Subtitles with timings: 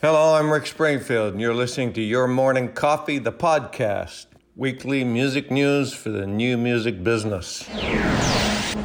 [0.00, 5.50] Hello, I'm Rick Springfield, and you're listening to Your Morning Coffee, the podcast, weekly music
[5.50, 7.68] news for the new music business.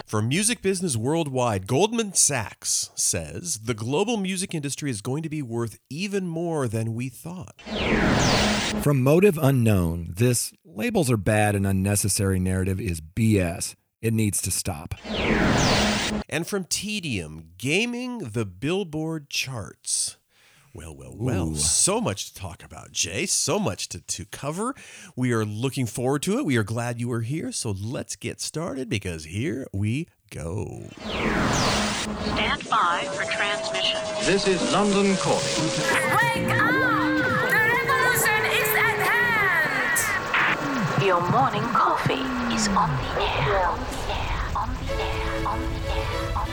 [0.08, 5.44] For music business worldwide, Goldman Sachs says the global music industry is going to be
[5.44, 7.62] worth even more than we thought.
[8.82, 13.76] From Motive Unknown, this labels are bad and unnecessary narrative is BS.
[14.02, 14.96] It needs to stop.
[16.28, 20.18] And from Tedium, gaming the Billboard charts.
[20.76, 21.50] Well, well, well.
[21.50, 21.56] Ooh.
[21.56, 23.28] So much to talk about, Jay.
[23.28, 24.74] So much to, to cover.
[25.16, 26.46] We are looking forward to it.
[26.46, 27.52] We are glad you are here.
[27.52, 30.88] So let's get started because here we go.
[31.02, 34.00] Stand by for transmission.
[34.26, 35.44] This is London calling.
[35.44, 36.72] Wake up!
[36.72, 41.06] The revolution is at hand!
[41.06, 43.68] Your morning coffee is on the air.
[43.68, 44.42] On the air.
[44.58, 45.48] On the air.
[45.48, 46.36] On the air.
[46.36, 46.53] On the air.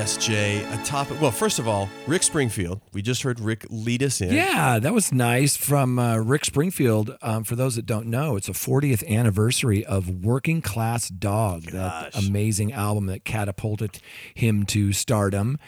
[0.00, 1.20] Jay, a topic.
[1.20, 2.80] Well, first of all, Rick Springfield.
[2.94, 4.32] We just heard Rick lead us in.
[4.32, 7.18] Yeah, that was nice from uh, Rick Springfield.
[7.20, 12.16] Um, for those that don't know, it's a 40th anniversary of Working Class Dog, that
[12.16, 14.00] amazing album that catapulted
[14.32, 15.58] him to stardom.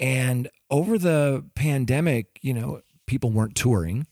[0.00, 4.08] And over the pandemic, you know, people weren't touring.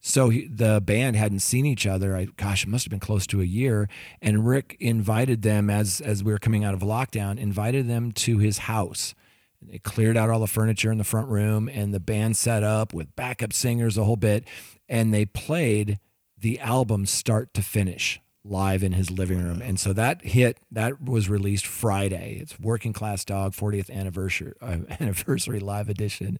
[0.00, 2.16] So he, the band hadn't seen each other.
[2.16, 3.88] I, gosh, it must have been close to a year.
[4.22, 8.38] And Rick invited them as as we were coming out of lockdown, invited them to
[8.38, 9.14] his house.
[9.62, 12.94] They cleared out all the furniture in the front room, and the band set up
[12.94, 14.44] with backup singers, a whole bit,
[14.88, 15.98] and they played
[16.38, 19.60] the album start to finish live in his living room.
[19.60, 22.38] And so that hit that was released Friday.
[22.40, 26.38] It's Working Class Dog 40th anniversary uh, anniversary live edition.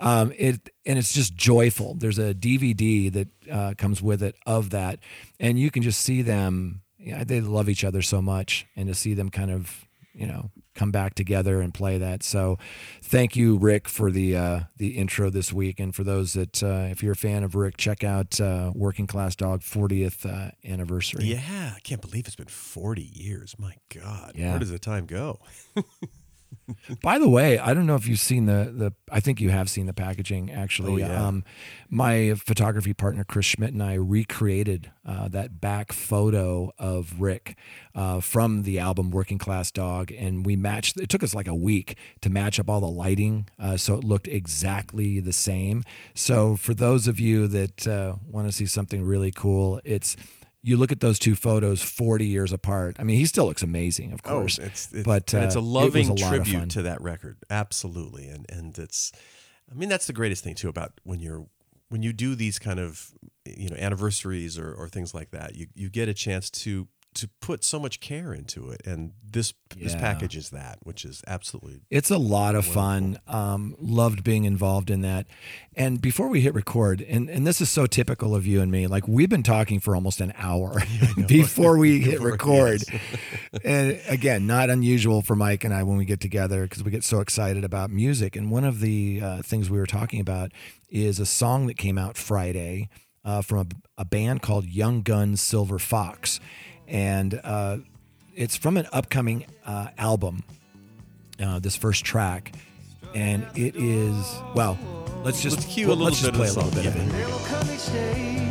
[0.00, 1.94] Um, it and it's just joyful.
[1.94, 4.98] There's a DVD that uh, comes with it of that,
[5.40, 6.82] and you can just see them.
[6.98, 10.90] They love each other so much, and to see them kind of you know come
[10.90, 12.22] back together and play that.
[12.22, 12.58] So,
[13.02, 16.88] thank you, Rick, for the uh, the intro this week, and for those that uh,
[16.90, 21.24] if you're a fan of Rick, check out uh, Working Class Dog 40th uh, anniversary.
[21.24, 23.54] Yeah, I can't believe it's been 40 years.
[23.58, 24.32] My God.
[24.34, 24.50] Yeah.
[24.50, 25.40] Where does the time go?
[27.02, 28.92] By the way, I don't know if you've seen the the.
[29.10, 31.02] I think you have seen the packaging actually.
[31.02, 31.26] Oh, yeah.
[31.26, 31.44] Um,
[31.88, 37.56] my photography partner Chris Schmidt and I recreated uh, that back photo of Rick
[37.94, 40.98] uh, from the album Working Class Dog, and we matched.
[40.98, 44.04] It took us like a week to match up all the lighting, uh, so it
[44.04, 45.84] looked exactly the same.
[46.14, 50.16] So for those of you that uh, want to see something really cool, it's.
[50.68, 52.96] You look at those two photos 40 years apart.
[52.98, 54.58] I mean, he still looks amazing, of course.
[54.60, 56.28] Oh, it's, it's but and it's uh, a it loving a of fun.
[56.28, 57.38] tribute to that record.
[57.48, 58.28] Absolutely.
[58.28, 59.12] And and it's
[59.70, 61.46] I mean that's the greatest thing too about when you're
[61.88, 63.12] when you do these kind of
[63.44, 65.54] you know anniversaries or, or things like that.
[65.54, 66.86] You you get a chance to
[67.18, 71.22] to put so much care into it and this this package is that, which is
[71.26, 73.18] absolutely It's a lot of fun.
[73.26, 75.26] Um, loved being involved in that.
[75.74, 78.86] And before we hit record, and, and this is so typical of you and me,
[78.86, 80.80] like we've been talking for almost an hour
[81.26, 82.82] before we hit record.
[83.64, 87.04] and again, not unusual for Mike and I when we get together because we get
[87.04, 88.36] so excited about music.
[88.36, 90.52] And one of the uh, things we were talking about
[90.88, 92.88] is a song that came out Friday
[93.24, 96.40] uh, from a, a band called Young Guns Silver Fox.
[96.88, 97.78] And uh,
[98.34, 100.42] it's from an upcoming uh, album
[101.40, 102.52] uh, this first track,
[103.14, 104.78] and it is well.
[105.22, 107.10] Let's just Let's cue a well, little let's just play a little bit song.
[107.10, 108.48] of it.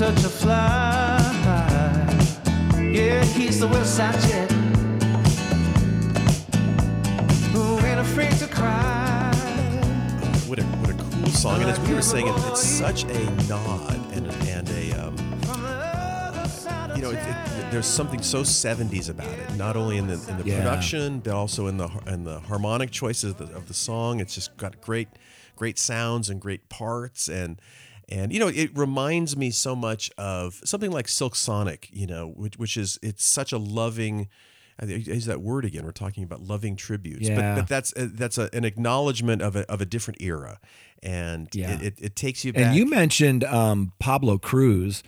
[0.00, 1.18] Touch a fly.
[2.90, 4.50] Yeah, he's the West Side Jet.
[7.52, 9.30] Who ain't afraid to cry.
[10.46, 11.60] What a what a cool song!
[11.60, 15.16] And as we were saying, it, it's such a nod and a, and a um,
[16.96, 19.54] you know, it, it, there's something so 70s about it.
[19.56, 20.60] Not only in the in the Yeah.
[20.60, 24.18] production, but also in the in the harmonic choices of the, of the song.
[24.20, 25.08] It's just got great
[25.56, 27.60] great sounds and great parts and.
[28.10, 31.88] And you know, it reminds me so much of something like Silk Sonic.
[31.92, 34.28] You know, which, which is it's such a loving.
[34.82, 35.84] I think- I use that word again.
[35.84, 37.36] We're talking about loving tributes, Yeah.
[37.54, 40.58] but, but that's uh, that's a, an acknowledgement of a, of a different era,
[41.02, 41.72] and Yeah.
[41.74, 42.62] it, it, it takes you back.
[42.62, 45.02] And you mentioned um, Pablo Cruise.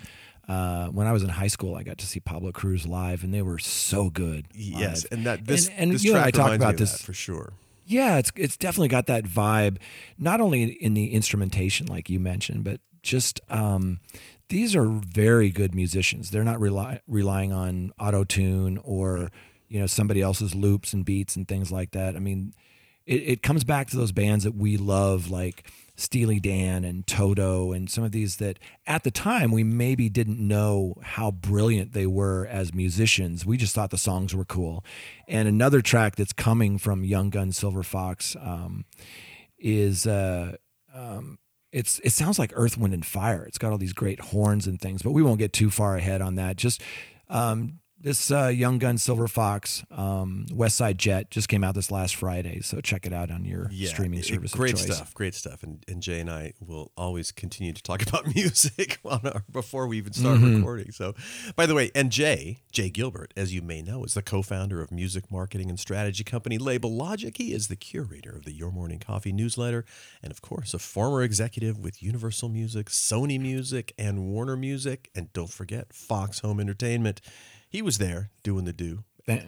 [0.49, 3.33] Uh, when I was in high school, I got to see Pablo Cruise live, and
[3.33, 4.47] they were so good.
[4.53, 7.53] yes, and that this and, and this you and I talked about this for sure.
[7.87, 9.79] Yeah, it's it's definitely got that vibe,
[10.19, 14.01] not only in the instrumentation like you mentioned, but just um,
[14.49, 16.31] these are very good musicians.
[16.31, 19.31] They're not rely, relying on auto tune or
[19.69, 22.17] you know somebody else's loops and beats and things like that.
[22.17, 22.53] I mean,
[23.07, 27.73] it, it comes back to those bands that we love, like Steely Dan and Toto,
[27.73, 32.07] and some of these that at the time we maybe didn't know how brilliant they
[32.07, 33.47] were as musicians.
[33.47, 34.85] We just thought the songs were cool.
[35.27, 38.85] And another track that's coming from Young Gun Silver Fox um,
[39.59, 40.07] is.
[40.07, 40.57] Uh,
[40.95, 41.39] um,
[41.73, 43.45] it's it sounds like Earth, Wind, and Fire.
[43.45, 46.21] It's got all these great horns and things, but we won't get too far ahead
[46.21, 46.57] on that.
[46.57, 46.83] Just
[47.29, 51.91] um, this uh, Young Gun Silver Fox um, West Side Jet just came out this
[51.91, 54.53] last Friday, so check it out on your streaming it- service.
[54.53, 55.63] Great of stuff, great stuff.
[55.63, 59.87] And, and Jay and I will always continue to talk about music on our, before
[59.87, 60.57] we even start Mm-hmm.
[60.57, 60.91] recording.
[60.93, 61.15] So,
[61.57, 64.91] by the way, and Jay, Jay Gilbert, as you may know, is the co-founder of
[64.91, 67.37] music marketing and strategy company Label Logic.
[67.37, 69.85] He is the curator of the Your Morning Coffee newsletter,
[70.23, 75.33] and of course, a former executive with Universal Music, Sony Music, and Warner Music, and
[75.33, 77.21] don't forget Fox Home Entertainment.
[77.73, 79.03] He was there doing the do.
[79.27, 79.43] Th-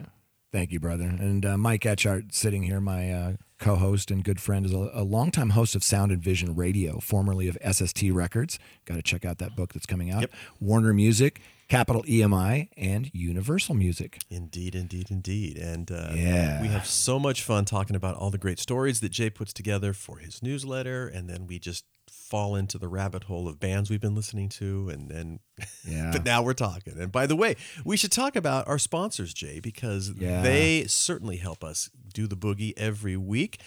[0.51, 1.03] Thank you, brother.
[1.03, 5.03] And uh, Mike Etchart, sitting here, my uh, co-host and good friend, is a, a
[5.03, 8.57] longtime host of Sound and Vision Radio, formerly of SST Records.
[8.85, 10.21] Got to check out that book that's coming out.
[10.21, 10.31] Yep.
[10.61, 14.19] Warner Music, Capitol EMI, and Universal Music.
[14.29, 15.57] Indeed, indeed, indeed.
[15.57, 16.61] And uh, Yeah.
[16.61, 19.91] we have so much fun talking about all the great stories that Jay puts together
[19.91, 21.05] for his newsletter.
[21.05, 21.83] And then we just
[22.29, 24.89] fall into the rabbit hole of bands we've been listening to.
[24.89, 25.39] And then,
[25.87, 26.11] Yeah.
[26.11, 26.99] but now we're talking.
[26.99, 30.41] And by the way, we should talk about our sponsors, Jay, because Yeah.
[30.41, 33.59] they certainly help us do the boogie every week.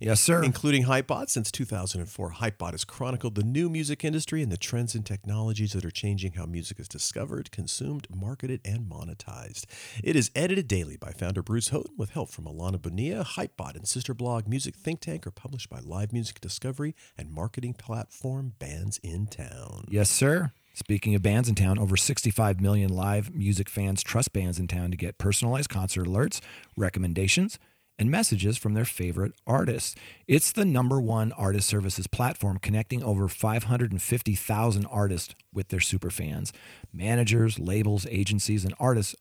[0.00, 0.42] Yes, sir.
[0.42, 1.28] Including Hypebot.
[1.28, 5.84] Since 2004, Hypebot has chronicled the new music industry and the trends and technologies that
[5.84, 9.66] are changing how music is discovered, consumed, marketed, and monetized.
[10.02, 13.24] It is edited daily by founder Bruce Houghton with help from Alana Bonilla.
[13.24, 17.74] Hypebot and sister blog Music Think Tank are published by Live Music Discovery and marketing
[17.74, 19.84] platform Bandsintown.
[19.88, 20.52] Yes, sir.
[20.76, 26.08] Speaking of bandsintown, over 65 million live music fans trust bandsintown to get personalized concert
[26.08, 26.40] alerts,
[26.76, 27.60] recommendations,
[27.98, 29.94] and messages from their favorite artists.
[30.26, 36.52] It's the number one artist services platform connecting over 550,000 artists with their super fans.
[36.92, 39.14] Managers, labels, agencies, and artists,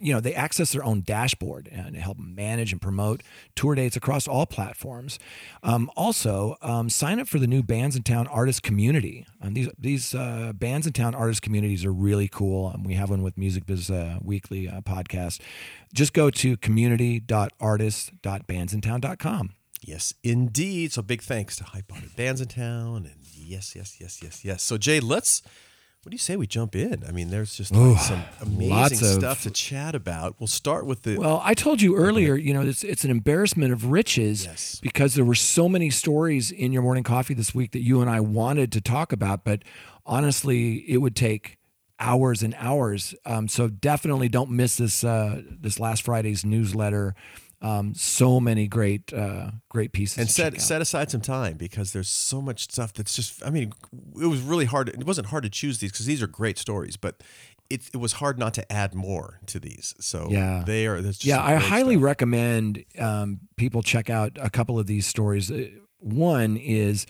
[0.00, 3.22] you know, they access their own dashboard and help manage and promote
[3.54, 5.18] tour dates across all platforms.
[5.62, 9.26] Um, also, um, sign up for the new Bandsintown artist community.
[9.40, 12.74] Um, these these uh, Bandsintown artist communities are really cool.
[12.84, 15.40] We have one with Music Biz uh, Weekly uh, podcast.
[15.94, 19.50] Just go to community.artist.bandsintown.com.
[19.86, 20.92] Yes, indeed.
[20.92, 21.84] So big thanks to and
[22.16, 22.96] Bandsintown.
[22.96, 24.62] And yes, yes, yes, yes, yes.
[24.62, 25.42] So, Jay, let's.
[26.04, 27.02] What do you say we jump in?
[27.08, 30.36] I mean, there's just like some amazing of- stuff to chat about.
[30.38, 33.72] We'll start with the Well, I told you earlier, you know, it's it's an embarrassment
[33.72, 34.80] of riches Yes.
[34.82, 38.10] because there were so many stories in your morning coffee this week that you and
[38.10, 39.62] I wanted to talk about, but
[40.04, 41.56] honestly, it would take
[41.98, 43.14] hours and hours.
[43.24, 47.14] Um, so definitely don't miss this uh, this last Friday's newsletter.
[47.64, 50.18] Um, so many great uh, great pieces.
[50.18, 53.42] and set set aside some time because there's so much stuff that's just.
[53.44, 53.72] I mean,
[54.20, 54.88] it was really hard.
[54.90, 57.22] It wasn't hard to choose these because these are great stories, but
[57.70, 59.94] it, it was hard not to add more to these.
[59.98, 60.62] So Yeah.
[60.66, 61.00] they are.
[61.00, 62.04] That's just yeah, I highly stuff.
[62.04, 65.50] recommend um, people check out a couple of these stories.
[65.50, 65.68] Uh,
[66.00, 67.06] One is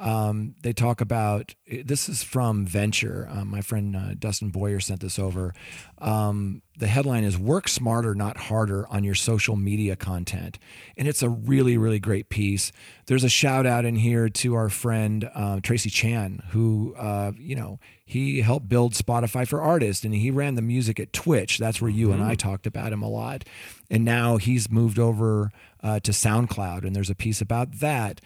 [0.00, 3.28] um, they talk about this is from Venture.
[3.30, 5.54] Uh, my friend uh, Dustin Boyer sent this over.
[5.98, 10.58] Um, the headline is "Work Smarter, Not Harder" on your social media content,
[10.96, 12.72] and it's a really, really great piece.
[13.06, 17.54] There's a shout out in here to our friend uh, Tracy Chan, who uh, you
[17.54, 21.58] know he helped build Spotify for artists, and he ran the music at Twitch.
[21.58, 23.44] That's where you and I talked about him a lot,
[23.88, 25.52] and now he's moved over
[25.84, 28.20] uh, to SoundCloud, and there's a piece about that.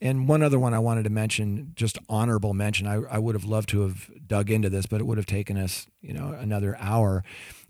[0.00, 2.86] And one other one I wanted to mention, just honorable mention.
[2.86, 5.56] I, I would have loved to have dug into this, but it would have taken
[5.56, 7.24] us, you know, another hour.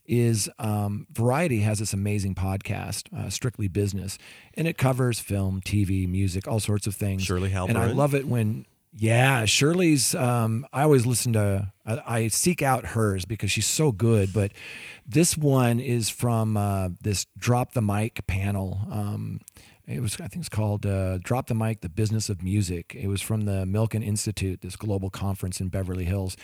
[0.07, 4.19] Is um, Variety has this amazing podcast, uh, Strictly Business,
[4.53, 7.23] and it covers film, TV, music, all sorts of things.
[7.23, 8.67] Shirley and I love it when
[8.97, 10.15] yeah, Shirley's.
[10.15, 11.73] Um, I always listen to.
[11.85, 14.33] I, I seek out hers because she's so good.
[14.33, 14.53] But
[15.05, 18.81] this one is from uh, this drop the mic panel.
[18.91, 19.41] Um,
[19.87, 23.09] it was, I think, it's called uh, "Drop the Mic: The Business of Music." It
[23.09, 26.37] was from the Milken Institute, this global conference in Beverly Hills.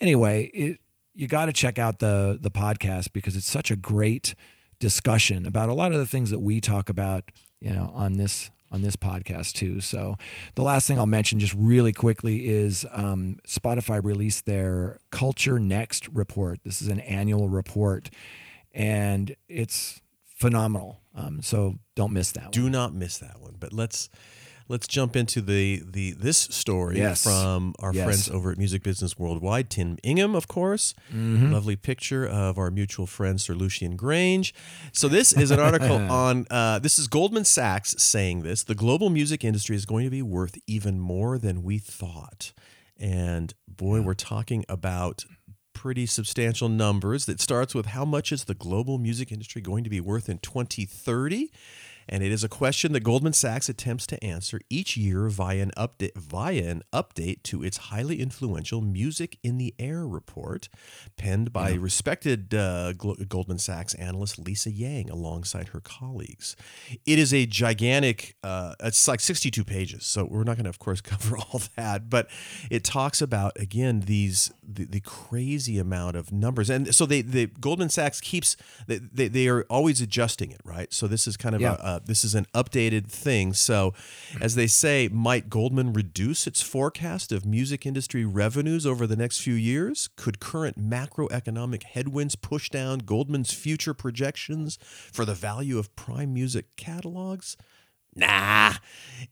[0.00, 0.80] Anyway, it
[1.14, 4.34] you got to check out the the podcast because it's such a great
[4.78, 7.24] discussion about a lot of the things that we talk about,
[7.60, 9.80] you know, on this on this podcast too.
[9.80, 10.16] So
[10.54, 16.08] the last thing I'll mention just really quickly is um, Spotify released their Culture Next
[16.08, 16.60] report.
[16.64, 18.10] This is an annual report,
[18.72, 21.00] and it's phenomenal.
[21.16, 22.52] Um, so don't miss that.
[22.52, 22.72] Do one.
[22.72, 23.56] not miss that one.
[23.58, 24.08] But let's
[24.68, 27.22] let's jump into the the this story Yes.
[27.22, 28.04] from our Yes.
[28.04, 29.70] friends over at Music Business Worldwide.
[29.70, 30.92] Tim Ingham, of course.
[31.14, 31.52] Mm-hmm.
[31.52, 34.52] Lovely picture of our mutual friend Sir Lucian Grainge.
[34.92, 38.62] So this is an article on uh, this is Goldman Sachs saying this.
[38.64, 42.52] The global music industry is going to be worth even more than we thought.
[42.98, 45.24] And boy, we're talking about
[45.86, 49.88] pretty substantial numbers that starts with how much is the global music industry going to
[49.88, 51.48] be worth in 2030
[52.08, 55.72] and it is a question that Goldman Sachs attempts to answer each year via an
[55.76, 60.68] update via an update to its highly influential Music in the Air report,
[61.16, 66.56] penned by respected uh, Goldman Sachs analyst Lisa Yang alongside her colleagues.
[67.04, 68.36] It is a gigantic.
[68.42, 72.08] Uh, it's like 62 pages, so we're not going to, of course, cover all that.
[72.08, 72.28] But
[72.70, 77.46] it talks about again these the, the crazy amount of numbers, and so they, they
[77.46, 80.92] Goldman Sachs keeps they, they they are always adjusting it, right?
[80.92, 81.76] So this is kind of Yeah.
[81.80, 83.54] a, a this is an updated thing.
[83.54, 83.94] So,
[84.40, 89.38] as they say, might Goldman reduce its forecast of music industry revenues over the next
[89.38, 90.10] few years?
[90.16, 94.78] Could current macroeconomic headwinds push down Goldman's future projections
[95.12, 97.56] for the value of prime music catalogs?
[98.16, 98.72] Nah,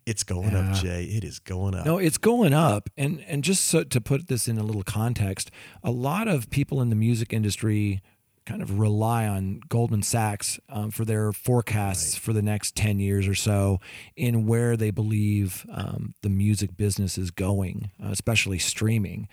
[0.05, 1.05] it's going up, Jay.
[1.05, 1.87] It is going up.
[1.87, 5.51] No, it's going up, and and just so, to put this in a little context,
[5.83, 8.03] a lot of people in the music industry
[8.47, 13.27] kind of rely on Goldman Sachs um, for their forecasts for the next ten years
[13.27, 13.81] or so
[14.17, 19.29] in where they believe um, the music business is going, uh, especially streaming.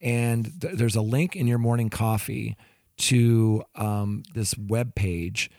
[0.00, 2.56] And th- there's a link in your morning coffee
[2.98, 5.50] to um, this web page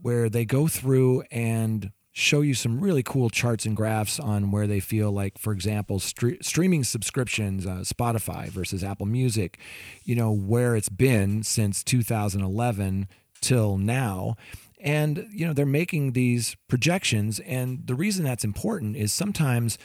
[0.00, 4.68] where they go through and show you some really cool charts and graphs on where
[4.68, 9.58] they feel like, for example, stre- streaming subscriptions, uh, Spotify versus Apple Music,
[10.04, 13.08] you know, where it's been since 2011
[13.40, 14.36] till now.
[14.80, 17.40] And, you know, they're making these projections.
[17.40, 19.76] And the reason that's important is sometimes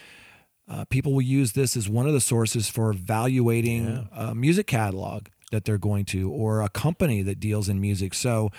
[0.70, 5.30] uh, people will use this as one of the sources for evaluating a music catalog
[5.52, 8.14] that they're going to or a company that deals in music.
[8.14, 8.52] So,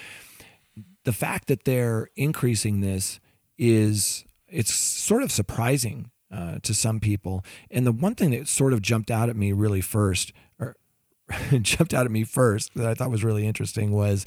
[1.05, 3.21] the fact that they're increasing this
[3.61, 7.45] is it's sort of surprising uh, to some people.
[7.71, 10.77] And the one thing that sort of jumped out at me really first, or
[11.63, 14.25] jumped out at me first that I thought was really interesting was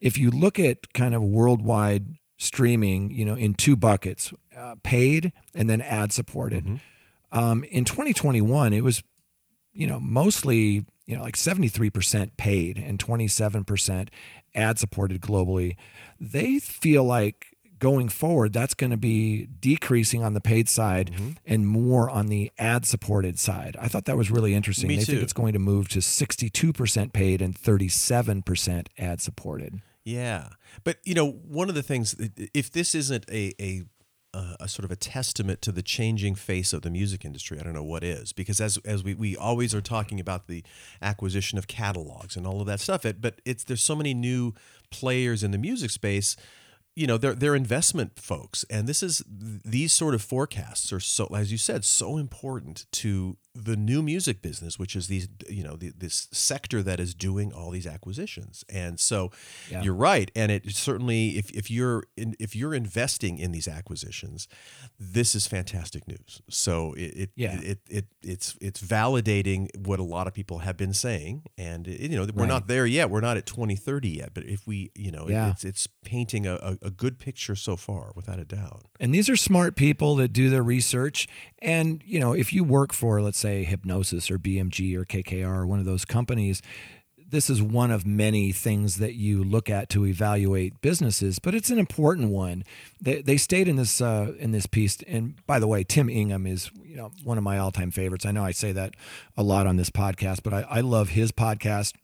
[0.00, 2.06] if you look at kind of worldwide
[2.36, 6.80] streaming, you know, in two buckets, uh, paid and then ad supported.
[7.32, 9.02] Um, in 2021, it was
[9.78, 14.08] you know, mostly, you know, like 73% paid and 27%
[14.56, 15.76] ad supported globally.
[16.18, 17.47] They feel like
[17.78, 21.10] going forward, that's going to be decreasing on the paid side
[21.46, 23.76] and more on the ad supported side.
[23.80, 24.88] I thought that was really interesting.
[24.88, 25.12] Me they too.
[25.12, 29.80] think it's going to move to 62% paid and 37% ad supported.
[30.04, 30.48] Yeah,
[30.84, 32.16] but you know, one of the things,
[32.54, 33.82] if this isn't a a
[34.34, 37.62] uh, a sort of a testament to the changing face of the music industry, I
[37.62, 40.64] don't know what is, because as as we, we always are talking about the
[41.02, 44.54] acquisition of catalogs and all of that stuff, it, but it's there's so many new
[44.90, 46.36] players in the music space.
[46.98, 51.26] You know, they're they're investment folks, and this is these sort of forecasts are so,
[51.26, 55.76] as you said, so important to the new music business, which is these you know
[55.76, 59.30] the, this sector that is doing all these acquisitions, and so
[59.70, 59.82] Yeah.
[59.82, 64.48] you're right, and it certainly if, if you're in, if you're investing in these acquisitions,
[64.98, 66.40] this is fantastic news.
[66.48, 67.60] So it it, Yeah.
[67.60, 72.00] it, it it's it's validating what a lot of people have been saying, and it,
[72.10, 72.48] you know we're Right.
[72.48, 73.10] not there yet.
[73.10, 75.50] We're not at 2030 yet, but if we you know it- Yeah.
[75.50, 78.84] it's it's painting a, a, a good picture so far, without a doubt.
[79.00, 81.28] And these are smart people that do their research.
[81.60, 85.66] And, you know, if you work for, let's say, Hipgnosis or BMG or KKR or
[85.66, 86.62] one of those companies,
[87.30, 91.68] this is one of many things that you look at to evaluate businesses, but it's
[91.68, 92.64] an important one.
[93.00, 96.46] They, they stayed in this uh, in this piece, and by the way, Tim Ingham
[96.46, 98.24] is you know one of my all time favorites.
[98.24, 98.94] I know I say that
[99.36, 101.94] a lot on this podcast, but I, I love his podcast,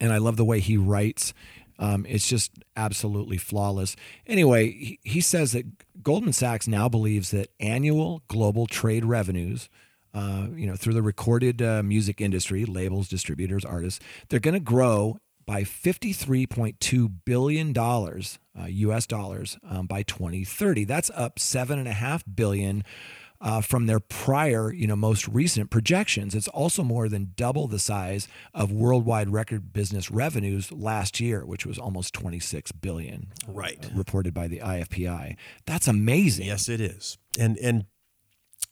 [0.00, 1.34] and I love the way he writes.
[1.78, 3.96] Um, it's just absolutely flawless.
[4.26, 5.66] Anyway, he, he says that
[6.02, 9.68] Goldman Sachs now believes that annual global trade revenues
[10.14, 14.60] uh, you know, through the recorded uh, music industry, labels, distributors, artists, they're going to
[14.60, 20.84] grow by $53.2 billion uh, US dollars um, by 2030.
[20.84, 22.84] That's up 7.5 billion
[23.40, 26.34] uh, from their prior, you know, most recent projections.
[26.34, 31.66] It's also more than double the size of worldwide record business revenues last year, which
[31.66, 33.32] was almost 26 billion.
[33.48, 33.84] Right.
[33.84, 35.36] uh, reported by the IFPI.
[35.66, 36.46] That's amazing.
[36.46, 37.18] Yes, it is.
[37.38, 37.86] And and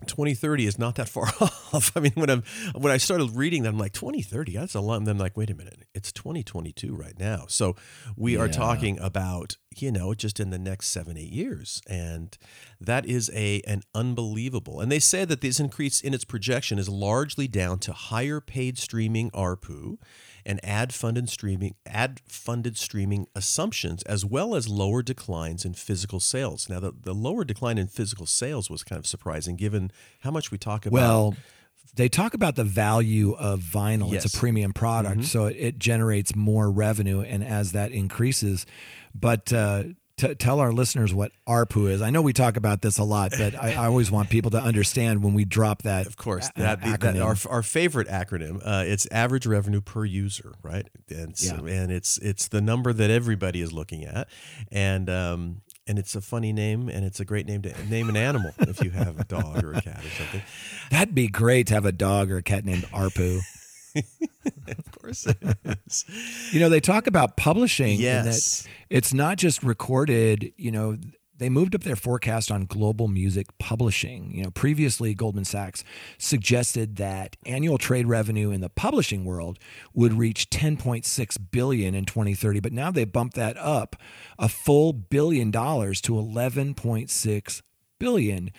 [0.06, 1.92] 2030 is not that far off.
[1.94, 2.42] I mean, when I'm
[2.74, 4.56] when I started reading that, I'm like 2030.
[4.56, 4.96] That's a lot.
[4.96, 7.44] And then I'm like, wait a minute, it's 2022 right now.
[7.48, 7.76] So
[8.16, 12.36] we are talking about you know just in the next seven eight years, and
[12.80, 14.80] that is a an unbelievable.
[14.80, 18.78] And they say that this increase in its projection is largely down to higher paid
[18.78, 19.98] streaming ARPU
[20.44, 26.20] and ad funded streaming ad funded streaming assumptions as well as lower declines in physical
[26.20, 26.68] sales.
[26.68, 30.50] Now the, the lower decline in physical sales was kind of surprising given how much
[30.50, 31.34] we talk about Well,
[31.96, 34.12] they talk about the value of vinyl.
[34.12, 34.26] It's Yes.
[34.26, 34.38] Mm-hmm.
[34.38, 38.66] a premium product, so it, it generates more revenue, and as that increases,
[39.14, 39.52] but.
[39.52, 39.84] Uh,
[40.20, 42.02] t- Tell our listeners what ARPU is.
[42.02, 44.58] I know we talk about this a lot, but I, I always want people to
[44.60, 46.06] understand when we drop that.
[46.06, 48.60] Of course, a- that, that our, our favorite acronym.
[48.64, 50.86] Uh, it's average revenue per user, right?
[51.08, 54.28] And so, and it's it's the number that everybody is looking at,
[54.70, 58.16] and um, and it's a funny name, and it's a great name to name an
[58.16, 60.42] animal if you have a dog or a cat or something.
[60.90, 63.40] That'd be great to have a dog or a cat named ARPU.
[63.96, 65.36] Of course, it
[65.86, 66.04] is.
[66.52, 68.62] You know, they talk about publishing and Yes.
[68.62, 70.96] that it's not just recorded, you know,
[71.36, 74.30] they moved up their forecast on global music publishing.
[74.30, 75.82] You know, previously Goldman Sachs
[76.18, 79.58] suggested that annual trade revenue in the publishing world
[79.94, 83.96] would reach 10.6 billion in 2030, but now they bumped that up
[84.38, 87.62] a full billion dollars to 11.6
[87.98, 88.50] billion.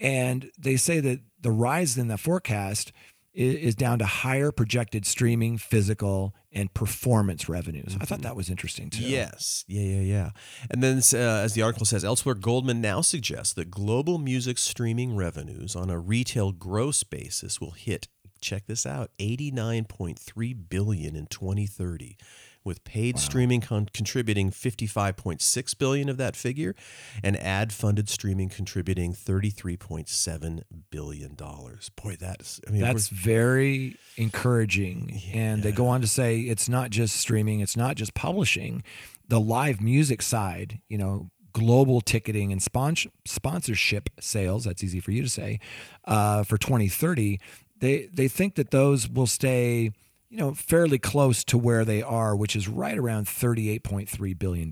[0.00, 2.90] And they say that the rise in the forecast
[3.34, 7.96] is down to higher projected streaming, physical, and performance revenues.
[8.00, 9.02] I thought that was interesting too.
[9.02, 9.64] Yes.
[9.66, 10.30] Yeah, yeah, yeah.
[10.70, 15.16] And then, uh, as the article says, elsewhere, Goldman now suggests that global music streaming
[15.16, 18.06] revenues on a retail gross basis will hit,
[18.40, 22.16] check this out, 89.3 billion in 2030.
[22.64, 26.74] With paid streaming con- contributing 55.6 billion of that figure,
[27.22, 31.90] and ad-funded streaming contributing 33.7 billion dollars.
[31.90, 35.20] Boy, that's I mean, That's very encouraging.
[35.32, 38.82] And they go on to say it's not just streaming, it's not just publishing.
[39.28, 45.12] The live music side, you know, global ticketing and spons- sponsorship sales, that's easy for
[45.12, 45.60] you to say,
[46.04, 47.40] uh, for 2030,
[47.80, 49.92] they, they think that those will stay,
[50.34, 54.68] you know, fairly close to where they are, which is right around $38.3 billion.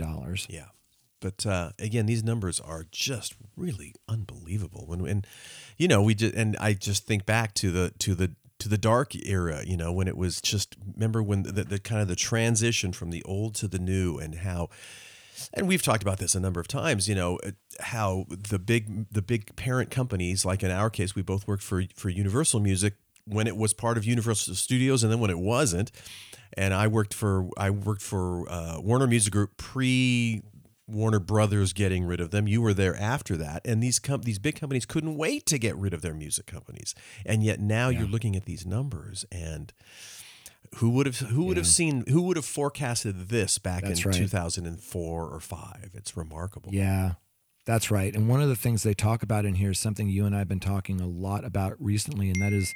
[0.49, 0.65] Yeah.
[1.21, 4.87] But uh, again, these numbers are just really unbelievable.
[4.89, 5.25] When and
[5.79, 8.77] you know we just and I just think back to the to the to the
[8.77, 9.63] dark era.
[9.65, 13.11] You know when it was just remember when the, the kind of the transition from
[13.11, 14.69] the old to the new and how.
[15.55, 17.09] And we've talked about this a number of times.
[17.09, 21.23] You know uh, how the big the big parent companies, like in our case, we
[21.23, 22.95] both worked for for Universal Music
[23.27, 25.91] when it was part of Universal Studios, and then when it wasn't.
[26.55, 30.43] And I worked for I worked for uh, Warner Music Group pre
[30.87, 32.47] Warner Brothers getting rid of them.
[32.47, 35.77] You were there after that, and these com- these big companies couldn't wait to get
[35.77, 36.95] rid of their music companies.
[37.25, 39.73] And yet now you're looking at these numbers, and
[40.77, 44.11] who would have who would have seen who would have forecasted this back That's in
[44.11, 44.19] right.
[44.19, 45.91] 2004 or five?
[45.95, 46.71] It's remarkable.
[46.73, 47.13] Yeah,
[47.65, 48.15] that's right.
[48.15, 50.39] And one of the things they talk about in here is something you and I
[50.39, 52.75] have been talking a lot about recently, and that is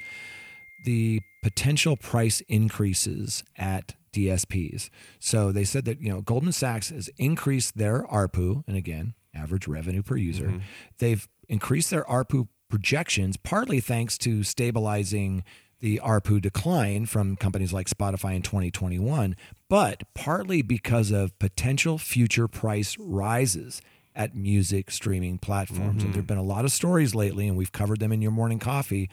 [0.85, 4.89] the potential price increases at DSPs.
[5.19, 9.67] So they said that, you know, Goldman Sachs has increased their ARPU, and again, average
[9.67, 10.47] revenue per user.
[10.47, 10.57] Mm-hmm.
[10.99, 15.43] They've increased their ARPU projections, partly thanks to stabilizing
[15.79, 19.35] the ARPU decline from companies like Spotify in 2021,
[19.69, 23.81] but partly because of potential future price rises
[24.17, 26.03] at music streaming platforms.
[26.03, 28.31] And there have been a lot of stories lately, and we've covered them in your
[28.31, 29.09] morning coffee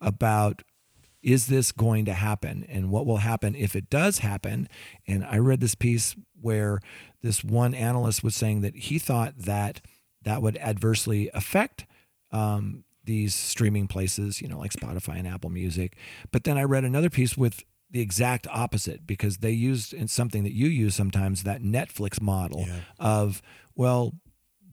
[0.00, 0.62] about
[1.22, 4.68] is this going to happen and what will happen if it does happen
[5.06, 6.80] and i read this piece where
[7.22, 9.80] this one analyst was saying that he thought that
[10.22, 11.86] that would adversely affect
[12.30, 15.96] um, these streaming places you know like spotify and apple music
[16.30, 20.42] but then i read another piece with the exact opposite because they used in something
[20.44, 22.80] that you use sometimes that Netflix model Yeah.
[22.98, 23.40] of
[23.76, 24.12] well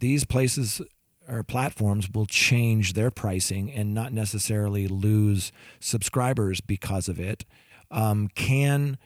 [0.01, 0.81] these places
[1.29, 7.45] or platforms will change their pricing and not necessarily lose subscribers because of it.
[7.89, 8.97] Um, can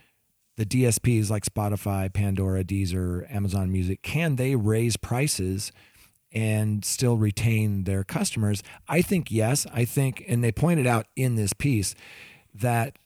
[0.58, 5.72] the DSPs like Spotify, Pandora, Deezer, Amazon Music, can they raise prices
[6.32, 8.64] and still retain their customers?
[8.88, 9.68] I think yes.
[9.74, 11.94] I think, and they pointed out in this piece
[12.54, 12.98] that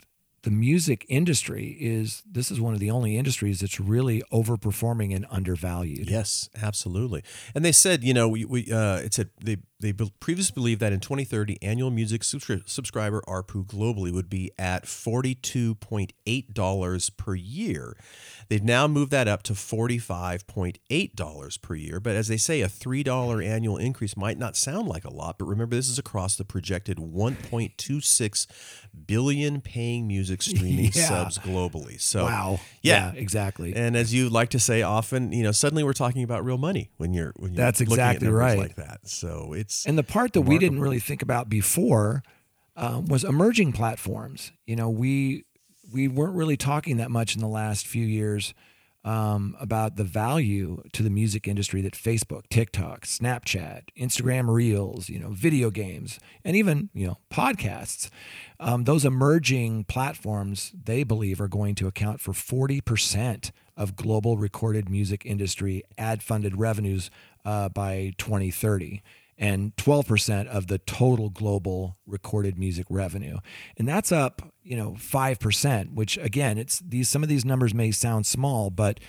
[0.44, 5.26] the music industry is this is one of the only industries that's really overperforming and
[5.30, 6.10] undervalued.
[6.10, 7.24] Yes, absolutely.
[7.54, 10.92] And they said, you know, we, we uh, it said they they previously believed that
[10.92, 17.96] in 2030 annual music subscri- subscriber ARPU globally would be at $42.8 per year.
[18.50, 23.46] They've now moved that up to $45.8 per year, but as they say a $3
[23.46, 26.98] annual increase might not sound like a lot, but remember this is across the projected
[26.98, 28.48] 1.26
[29.06, 31.08] billion paying music streaming Yeah.
[31.08, 32.02] subs globally.
[32.02, 32.60] So Wow.
[32.82, 33.12] Yeah.
[33.16, 33.76] exactly.
[33.76, 36.90] and as you like to say often, you know, suddenly we're talking about real money
[36.98, 38.58] when you're when you're That's looking exactly at numbers right.
[38.58, 39.08] like that.
[39.08, 42.24] So it's And the part that we didn't really think about before
[42.76, 44.52] um, was emerging platforms.
[44.66, 45.44] You know, we
[45.92, 48.54] we weren't really talking that much in the last few years
[49.06, 55.20] um, about the value to the music industry that Facebook, TikTok, Snapchat, Instagram Reels, you
[55.20, 58.10] know, video games, and even you know podcasts.
[58.60, 64.38] Um, those emerging platforms, they believe, are going to account for forty percent of global
[64.38, 67.10] recorded music industry ad-funded revenues
[67.46, 69.02] uh, by 2030
[69.40, 73.38] and 12% of the total global recorded music revenue.
[73.78, 77.92] And that's up, you know, 5%, which again, it's these some of these numbers may
[77.92, 79.00] sound small, but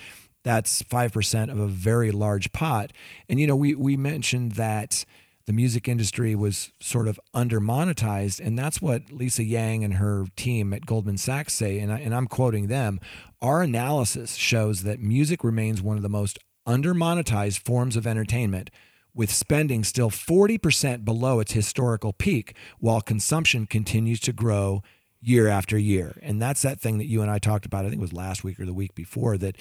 [0.44, 2.92] that's 5% of a very large pot.
[3.28, 5.04] And you know, we we mentioned that
[5.46, 10.26] the music industry was sort of under monetized and that's what Lisa Yang and her
[10.36, 13.00] team at Goldman Sachs say and I, and I'm quoting them,
[13.42, 18.70] our analysis shows that music remains one of the most under monetized forms of entertainment
[19.14, 24.82] with spending still 40% below its historical peak while consumption continues to grow
[25.20, 26.18] year after year.
[26.22, 28.44] And that's that thing that you and I talked about, I think it was last
[28.44, 29.56] week or the week before, that,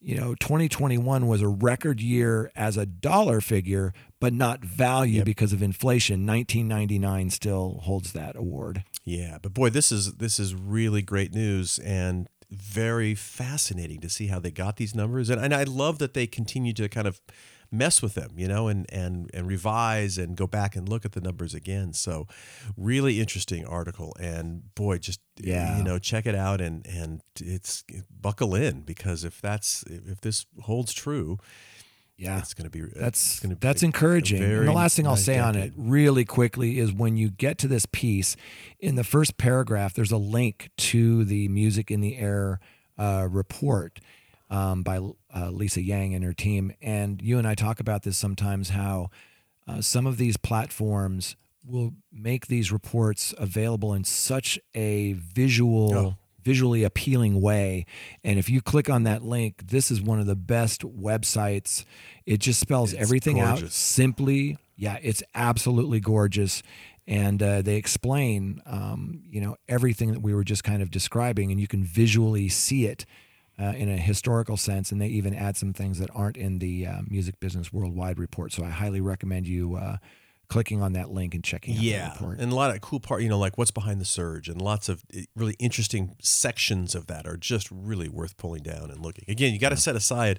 [0.00, 5.52] you know, 2021 was a record year as a dollar figure, but not value because
[5.52, 6.26] of inflation.
[6.26, 8.84] 1999 still holds that award.
[9.04, 14.26] Yeah, but boy, this is this is really great news and very fascinating to see
[14.26, 15.30] how they got these numbers.
[15.30, 17.20] And and I love that they continue to kind of
[17.72, 21.12] mess with them, you know, and and and revise and go back and look at
[21.12, 21.92] the numbers again.
[21.94, 22.26] So
[22.76, 25.78] really interesting article and boy, just Yeah.
[25.78, 30.44] you know, check it out and and it's buckle in because if that's if this
[30.64, 31.38] holds true,
[32.18, 32.38] Yeah.
[32.38, 34.42] it's going to be That's going to be that's a encouraging.
[34.42, 37.30] And very the last thing I'll nice say on it really quickly is when you
[37.30, 38.36] get to this piece,
[38.78, 42.60] in the first paragraph, there's a link to the Music in the Air
[42.98, 43.98] uh, report
[44.52, 44.98] um, by
[45.34, 46.72] uh, Lisa Yang and her team.
[46.82, 49.08] And you and I talk about this sometimes how
[49.66, 51.36] uh, some of these platforms
[51.66, 56.14] will make these reports available in such a visual Oh.
[56.44, 57.86] visually appealing way.
[58.24, 61.84] And if you click on that link this is one of the best websites.
[62.26, 64.58] It just spells It's everything out simply.
[64.76, 66.62] Yeah it's absolutely gorgeous.
[67.06, 71.50] And uh, they explain um, you know everything that we were just kind of describing
[71.52, 73.06] and you can visually see it
[73.62, 76.86] uh, in a historical sense, and they even add some things that aren't in the
[76.86, 78.52] uh, Music Business Worldwide report.
[78.52, 79.96] So I highly recommend you uh,
[80.48, 83.28] clicking on that link and checking out yeah and a lot of cool part you
[83.30, 87.26] know like what's behind the surge and lots of eh, really interesting sections of that
[87.26, 90.38] are just really worth pulling down and looking again you got to set aside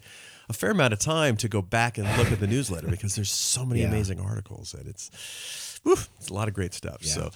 [0.49, 3.31] a fair amount of time to go back and look at the newsletter because there's
[3.31, 3.87] so many Yeah.
[3.87, 5.09] amazing articles and it's
[5.85, 7.29] it's a lot of great stuff so.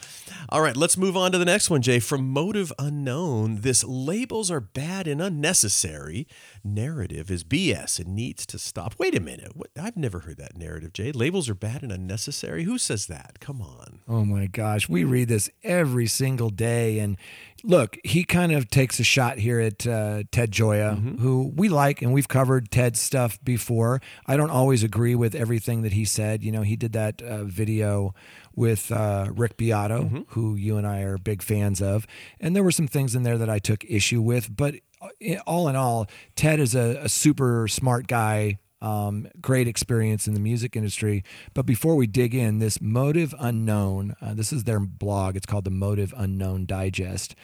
[0.49, 1.99] All right let's move on to the next one jay.
[1.99, 6.27] From motive unknown this labels are bad and unnecessary
[6.63, 8.95] narrative is bs and needs to stop.
[8.97, 11.11] Wait a minute what, i've never heard that narrative jay.
[11.11, 12.63] Labels are bad and unnecessary?
[12.63, 13.39] Who says that?
[13.39, 13.99] Come on.
[14.07, 16.99] Oh my gosh, we read this every single day.
[16.99, 17.17] And
[17.63, 22.01] look, he kind of takes a shot here at uh, Ted Gioia, who we like,
[22.01, 24.01] and we've covered Ted's stuff before.
[24.25, 26.43] I don't always agree with everything that he said.
[26.43, 28.13] You know, he did that uh, video
[28.55, 32.07] with uh, Rick Beato, who you and I are big fans of.
[32.39, 34.55] And there were some things in there that I took issue with.
[34.55, 40.27] But uh, all in all, Ted is a, a super smart guy um, great experience
[40.27, 41.23] in the music industry.
[41.53, 45.35] But before we dig in, this Motive Unknown, uh, this is their blog.
[45.35, 47.35] It's called the Motive Unknown Digest.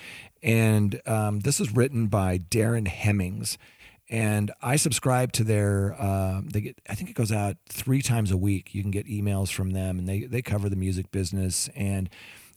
[0.42, 3.58] And um, this is written by Darren Hemmings.
[4.10, 8.32] And I subscribe to their, uh, they get, I think it goes out three times
[8.32, 8.76] a week.
[8.76, 11.70] You can get emails from them and they, they cover the music business.
[11.76, 12.10] And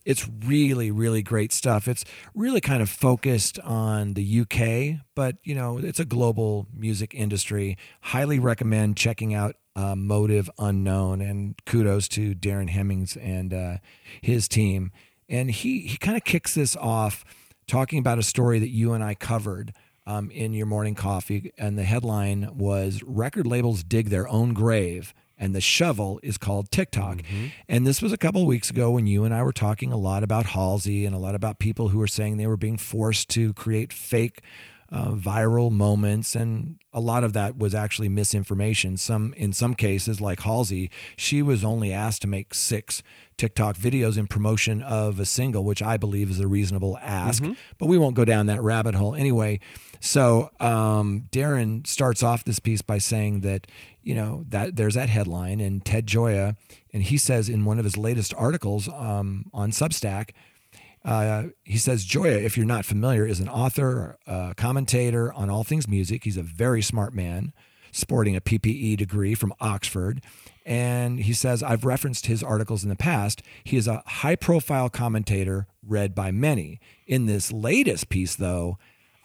[0.07, 1.85] it's really, really great stuff.
[1.85, 7.13] It's really kind of focused on the UK, but you know, it's a global music
[7.13, 7.77] industry.
[7.99, 13.77] Highly recommend checking out uh, Motive Unknown, and kudos to Darren Hemmings and uh,
[14.21, 14.93] his team.
[15.27, 17.25] And he he kind of kicks this off
[17.67, 19.73] talking about a story that you and I covered
[20.05, 25.13] um, in your morning coffee, and the headline was "Record labels dig their own grave."
[25.37, 27.21] And the shovel is called TikTok.
[27.69, 29.97] And this was a couple of weeks ago when you and I were talking a
[29.97, 33.29] lot about Halsey and a lot about people who were saying they were being forced
[33.29, 34.41] to create fake
[34.89, 38.95] uh, viral moments, and a lot of that was actually misinformation.
[38.95, 43.03] Some, in some cases, like Halsey, she was only asked to make six
[43.35, 47.43] TikTok videos in promotion of a single, which I believe is a reasonable ask.
[47.77, 49.59] But we won't go down that rabbit hole anyway.
[49.99, 53.67] So um, Darren starts off this piece by saying that
[54.03, 56.55] you know that there's that headline, and Ted Gioia,
[56.93, 60.31] and he says in one of his latest articles um, on Substack.
[61.05, 64.17] Uh, he says Gioia, if you're not familiar, is an author,
[64.57, 66.25] commentator on all things music.
[66.25, 67.53] He's a very smart man,
[67.93, 70.21] sporting a PPE degree from Oxford.
[70.67, 73.41] And he says, I've referenced his articles in the past.
[73.63, 76.81] He is a high profile commentator read by many.
[77.05, 78.77] In this latest piece, though,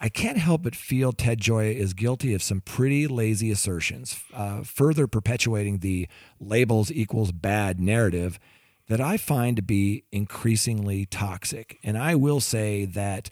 [0.05, 4.63] I can't help but feel Ted Gioia is guilty of some pretty lazy assertions, uh,
[4.65, 6.09] further perpetuating the
[6.41, 8.41] labels equals bad narrative
[8.89, 11.79] that I find to be increasingly toxic.
[11.85, 13.31] And I will say that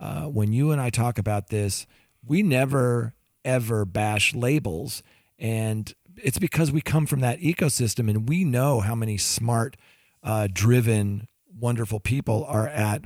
[0.00, 1.86] uh, when you and I talk about this,
[2.26, 3.12] we never
[3.44, 5.02] ever bash labels.
[5.38, 9.76] And it's because we come from that ecosystem and we know how many smart,
[10.22, 13.04] uh, driven, wonderful people are at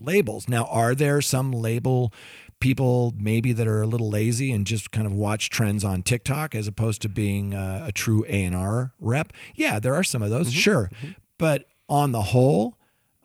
[0.00, 0.48] labels.
[0.48, 2.12] Now, are there some label
[2.60, 6.54] people maybe that are a little lazy and just kind of watch trends on TikTok
[6.54, 9.32] as opposed to being uh, a true A&R rep?
[9.54, 10.90] Yeah, there are some of those, sure.
[11.38, 12.76] But on the whole,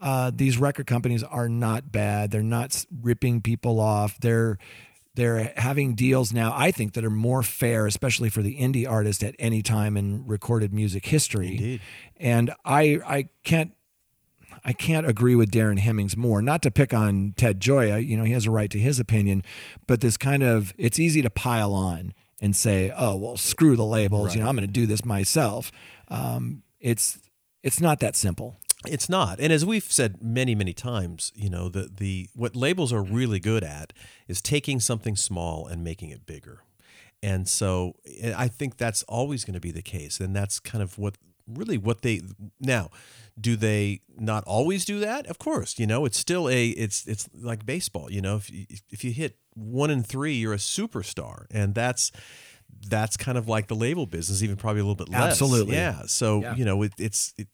[0.01, 2.31] uh, these record companies are not bad.
[2.31, 4.19] They're not ripping people off.
[4.19, 4.57] They're
[5.13, 6.53] they're having deals now.
[6.55, 10.25] I think that are more fair, especially for the indie artist at any time in
[10.25, 11.49] recorded music history.
[11.49, 11.81] Indeed.
[12.17, 13.73] And I I can't
[14.63, 16.41] I can't agree with Darren Hemmings more.
[16.41, 19.43] Not to pick on Ted Gioia, you know, he has a right to his opinion,
[19.87, 23.85] but this kind of it's easy to pile on and say, "Oh, well, screw the
[23.85, 24.35] labels.
[24.35, 25.71] You know, I'm going to do this myself."
[26.07, 27.19] Um, it's
[27.63, 28.57] it's not that simple.
[28.87, 29.39] It's not.
[29.39, 33.39] And as we've said many, many times, you know, the the what labels are really
[33.39, 33.93] good at
[34.27, 36.63] is taking something small and making it bigger.
[37.23, 40.19] And so eh, I think that's always going to be the case.
[40.19, 41.15] And that's kind of what
[41.55, 42.21] really what they
[42.59, 42.89] now
[43.39, 47.29] do they not always do that of course you know it's still a it's it's
[47.33, 51.45] like baseball you know if you, if you hit one in three you're a superstar
[51.51, 52.11] and that's
[52.87, 55.75] that's kind of like the label business even probably a little bit less Absolutely.
[55.75, 56.55] yeah so Yeah.
[56.55, 57.47] you know it, it's it,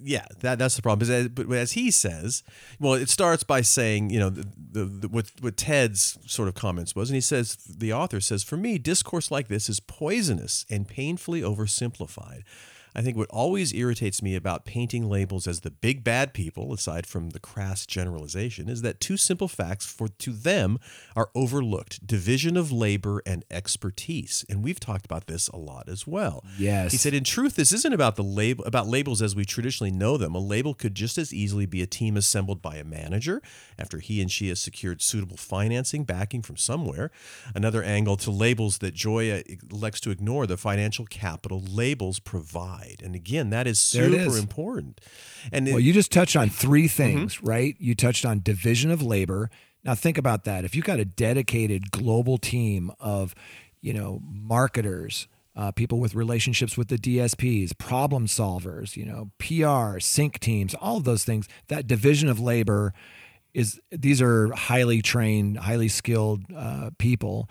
[0.00, 1.06] yeah, that that's the problem.
[1.08, 2.42] But as, but as he says,
[2.80, 6.54] well, it starts by saying, you know, the, the, the, what what Ted's sort of
[6.54, 10.66] comments was, and he says the author says, for me, discourse like this is poisonous
[10.68, 12.42] and painfully oversimplified.
[12.94, 17.06] I think what always irritates me about painting labels as the big bad people, aside
[17.06, 20.78] from the crass generalization, is that two simple facts for to them
[21.16, 24.44] are overlooked: division of labor and expertise.
[24.48, 26.44] And we've talked about this a lot as well.
[26.58, 26.92] Yes.
[26.92, 30.16] He said, in truth, this isn't about the label about labels as we traditionally know
[30.16, 30.34] them.
[30.34, 33.42] A label could just as easily be a team assembled by a manager
[33.78, 37.10] after he and she has secured suitable financing backing from somewhere.
[37.54, 42.83] Another angle to labels that Gioia elects to ignore the financial capital labels provide.
[43.02, 44.38] And again, that is super is.
[44.38, 45.00] important.
[45.52, 47.76] And Well, it, you just touched on three things, right?
[47.78, 49.50] You touched on division of labor.
[49.84, 50.64] Now think about that.
[50.64, 53.34] If you've got a dedicated global team of,
[53.80, 60.00] you know, marketers, uh, people with relationships with the DSPs, problem solvers, you know, PR,
[60.00, 62.92] sync teams, all of those things, that division of labor
[63.52, 67.48] is these are highly trained, highly skilled uh, people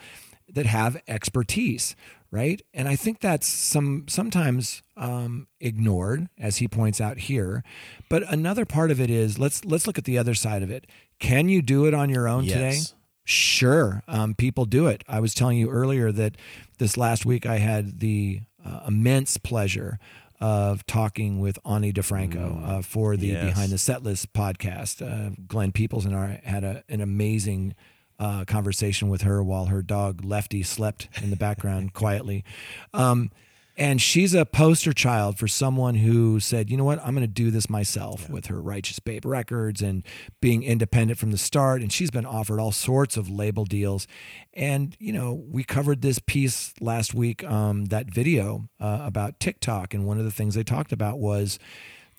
[0.54, 1.96] that have expertise,
[2.34, 2.62] right?
[2.74, 7.63] And I think that's some sometimes um, ignored, as he points out here.
[8.10, 10.88] But another part of it is let's let's look at the other side of it.
[11.19, 12.80] Can you do it on your own today?
[13.24, 15.04] Sure, um, people do it.
[15.08, 16.36] I was telling you earlier that
[16.80, 20.00] this last week I had the uh, immense pleasure
[20.41, 23.46] of talking with Ani DiFranco uh, for the Yes.
[23.46, 25.02] Behind the Setlist podcast.
[25.02, 27.76] Uh, Glenn Peoples and I had a, an amazing
[28.23, 32.45] uh, conversation with her while her dog Lefty slept in the background quietly.
[32.93, 33.31] Um,
[33.75, 37.33] and she's a poster child for someone who said, you know what, I'm going to
[37.33, 40.03] do this myself with her Righteous Babe Records and
[40.41, 41.81] being independent from the start.
[41.81, 44.07] And she's been offered all sorts of label deals.
[44.53, 49.95] And, you know, we covered this piece last week, um, that video uh, about TikTok.
[49.95, 51.57] And one of the things they talked about was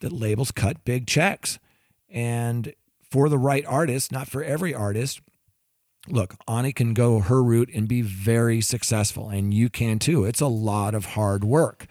[0.00, 1.60] that labels cut big checks.
[2.10, 2.74] And
[3.08, 5.20] for the right artist, not for every artist,
[6.08, 10.24] look, Ani can go her route and be very successful, and you can too.
[10.24, 11.86] It's a lot of hard work.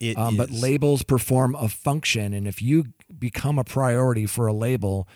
[0.00, 2.86] It Um, but labels perform a function, and if you
[3.16, 5.08] become a priority for a label,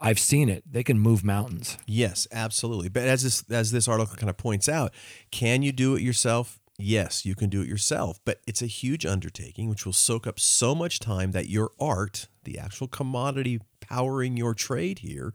[0.00, 0.64] I've seen it.
[0.70, 1.78] They can move mountains.
[1.86, 2.88] Yes, absolutely.
[2.88, 4.92] But as this as this article kind of points out,
[5.30, 6.58] can you do it yourself?
[6.78, 10.40] Yes, you can do it yourself, but it's a huge undertaking which will soak up
[10.40, 15.34] so much time that your art, the actual commodity powering your trade here,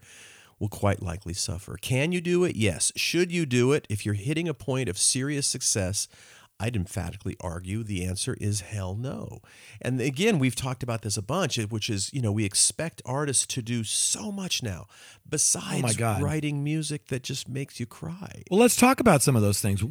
[0.58, 1.76] will quite likely suffer.
[1.80, 2.56] Can you do it?
[2.56, 2.92] Yes.
[2.96, 6.08] Should you do it if you're hitting a point of serious success?
[6.60, 9.38] I'd emphatically argue the answer is hell no.
[9.80, 13.00] And again, we've talked about this a bunch, eh, which is, you know, we expect
[13.06, 14.86] artists to do so much now
[15.28, 16.20] besides God.
[16.20, 18.42] writing music that just makes you cry.
[18.50, 19.84] Well, let's talk about some of those things.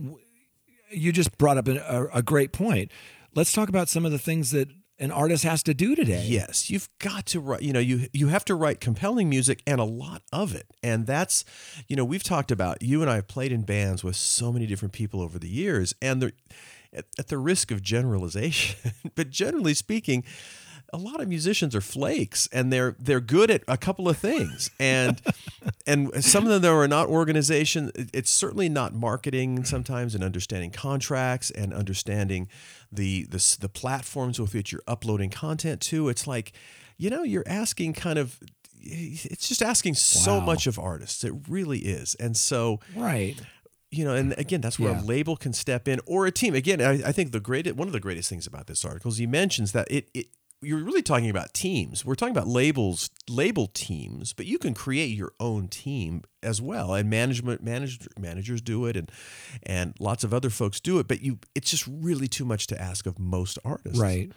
[0.91, 2.91] You just brought up a, a great point.
[3.33, 6.25] Let's talk about some of the things that an artist has to do today.
[6.25, 7.61] Yes, you've got to write.
[7.61, 11.05] You know, you you have to write compelling music and a lot of it, and
[11.05, 11.45] that's,
[11.87, 12.81] you know, we've talked about.
[12.81, 15.93] You and I have played in bands with so many different people over the years,
[16.01, 16.33] and the,
[16.93, 20.23] at, at the risk of generalization, but generally speaking,
[20.93, 24.71] a lot of musicians are flakes, and they're they're good at a couple of things,
[24.79, 25.21] and
[25.87, 27.91] and some of them are not organization.
[28.13, 32.47] It's certainly not marketing sometimes, and understanding contracts and understanding
[32.91, 36.09] the the the platforms with which you're uploading content to.
[36.09, 36.53] It's like,
[36.97, 38.39] you know, you're asking kind of.
[38.89, 41.23] It's just asking so much of artists.
[41.23, 43.35] It really is, and so Right.
[43.91, 45.01] you know, and again, that's where Yeah.
[45.01, 46.53] a label can step in or a team.
[46.55, 49.17] Again, I, I think the great one of the greatest things about this article is
[49.17, 50.27] he mentions that it, it
[50.61, 52.03] you're really talking about teams.
[52.03, 56.93] We're talking about labels, label teams, but you can create your own team as well.
[56.93, 59.11] And management manage, managers do it, and
[59.63, 61.07] and lots of other folks do it.
[61.07, 63.99] But you, it's just really too much to ask of most artists.
[63.99, 64.31] Right.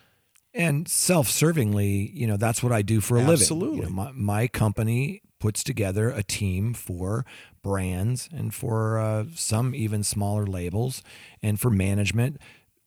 [0.52, 3.34] And self-servingly, you know, that's what I do for a living.
[3.34, 3.76] Absolutely.
[3.76, 7.24] You know, my, my company puts together a team for
[7.62, 11.02] brands and for uh, some even smaller labels
[11.40, 12.38] and for management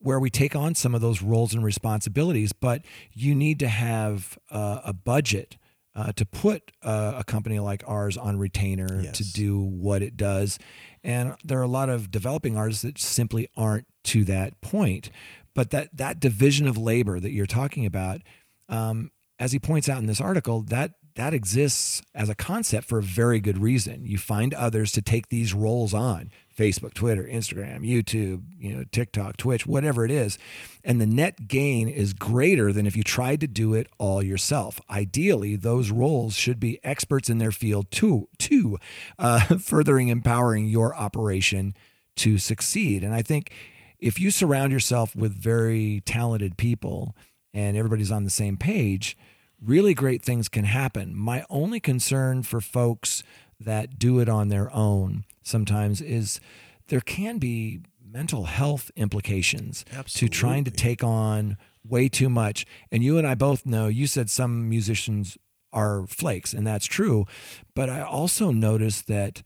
[0.03, 2.53] where we take on some of those roles and responsibilities.
[2.53, 5.57] But you need to have uh, a budget
[5.95, 10.59] uh, to put uh, a company like ours on retainer to do what it does.
[11.03, 15.09] And there are a lot of developing artists that simply aren't to that point.
[15.55, 18.21] But that that division of labor that you're talking about,
[18.69, 22.97] um, as he points out in this article, that that exists as a concept for
[22.97, 24.03] a very good reason.
[24.03, 29.37] You find others to take these roles on Facebook, Twitter, Instagram, YouTube, you know, TikTok,
[29.37, 30.37] Twitch, whatever it is.
[30.83, 34.79] And the net gain is greater than if you tried to do it all yourself.
[34.89, 38.77] Ideally, those roles should be experts in their field too, too
[39.17, 41.73] uh, furthering empowering your operation
[42.17, 43.03] to succeed.
[43.03, 43.51] And I think
[43.99, 47.15] if you surround yourself with very talented people
[47.53, 49.17] and everybody's on the same page,
[49.63, 51.15] really great things can happen.
[51.15, 53.23] My only concern for folks
[53.59, 56.39] that do it on their own sometimes is
[56.87, 62.65] there can be mental health implications to trying to take on way too much.
[62.91, 65.37] And you and I both know, you said some musicians
[65.71, 67.25] are flakes, and that's true.
[67.73, 69.41] But I also noticed that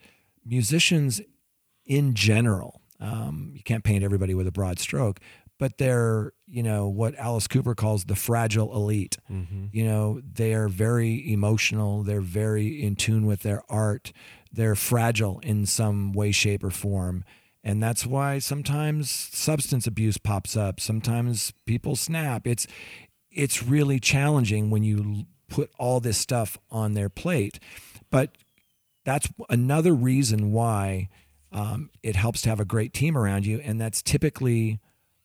[0.46, 1.22] musicians
[1.86, 5.20] in general, um, you can't paint everybody with a broad stroke,
[5.60, 9.17] but they're, you know, what Alice Cooper calls the fragile elite.
[9.72, 14.12] You know, they're very emotional, they're very in tune with their art,
[14.52, 17.24] they're fragile in some way, shape, or form.
[17.63, 20.80] And that's why sometimes substance abuse pops up.
[20.80, 22.48] Sometimes people snap.
[22.48, 22.65] It's
[23.30, 27.60] it's really challenging when you put all this stuff on their plate.
[28.10, 28.32] But
[29.04, 31.10] that's another reason why
[31.52, 34.80] um, it helps to have a great team around you, and that's typically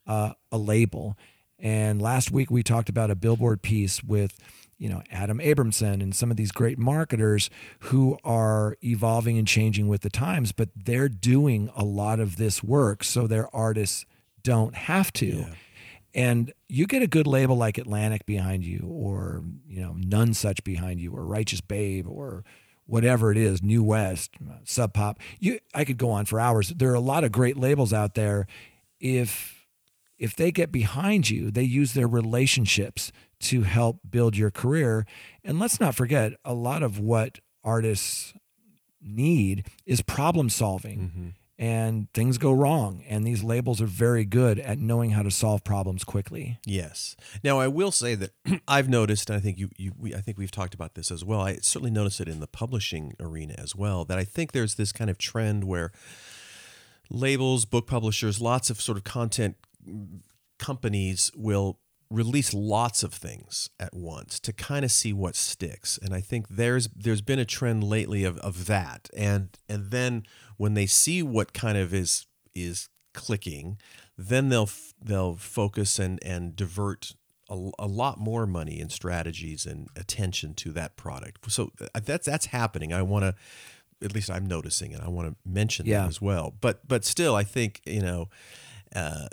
[0.06, 1.16] uh, a label.
[1.58, 4.36] And last week we talked about a billboard piece with,
[4.78, 9.86] you know, Adam Abramson and some of these great marketers who are evolving and changing
[9.86, 14.04] with the times, but they're doing a lot of this work so their artists
[14.42, 15.46] don't have to.
[16.14, 21.00] And you get a good label like Atlantic behind you, or you know, Nonesuch behind
[21.00, 22.44] you, or Righteous Babe, or
[22.86, 25.18] whatever it is, New West, uh, Sub Pop.
[25.38, 26.68] You, I could go on for hours.
[26.68, 28.46] There are a lot of great labels out there.
[29.00, 29.61] If
[30.23, 33.11] if they get behind you, they use their relationships
[33.41, 35.05] to help build your career.
[35.43, 38.33] And let's not forget, a lot of what artists
[39.01, 40.99] need is problem solving.
[41.01, 41.29] Mm-hmm.
[41.59, 43.05] And things go wrong.
[43.09, 46.59] And these labels are very good at knowing how to solve problems quickly.
[46.64, 47.16] Yes.
[47.43, 48.31] Now I will say that
[48.68, 51.25] I've noticed, and I think you, you we, I think we've talked about this as
[51.25, 51.41] well.
[51.41, 54.05] I certainly noticed it in the publishing arena as well.
[54.05, 55.91] That I think there's this kind of trend where
[57.11, 59.57] labels, book publishers, lots of sort of content
[60.59, 61.78] companies will
[62.11, 65.99] release lots of things at once to kind of see what sticks.
[66.03, 69.09] And I think there's there's been a trend lately of, of that.
[69.16, 70.24] And and then
[70.57, 73.78] when they see what kind of is is clicking,
[74.18, 74.68] then they'll
[75.03, 77.14] they'll focus and and divert
[77.49, 81.51] a, a lot more money and strategies and attention to that product.
[81.51, 82.93] So uh, that's that's happening.
[82.93, 83.35] I want to
[84.05, 86.03] at least I'm noticing it I want to mention Yeah.
[86.03, 86.53] that as well.
[86.61, 88.28] But but still I think, you know,
[88.95, 89.28] uh,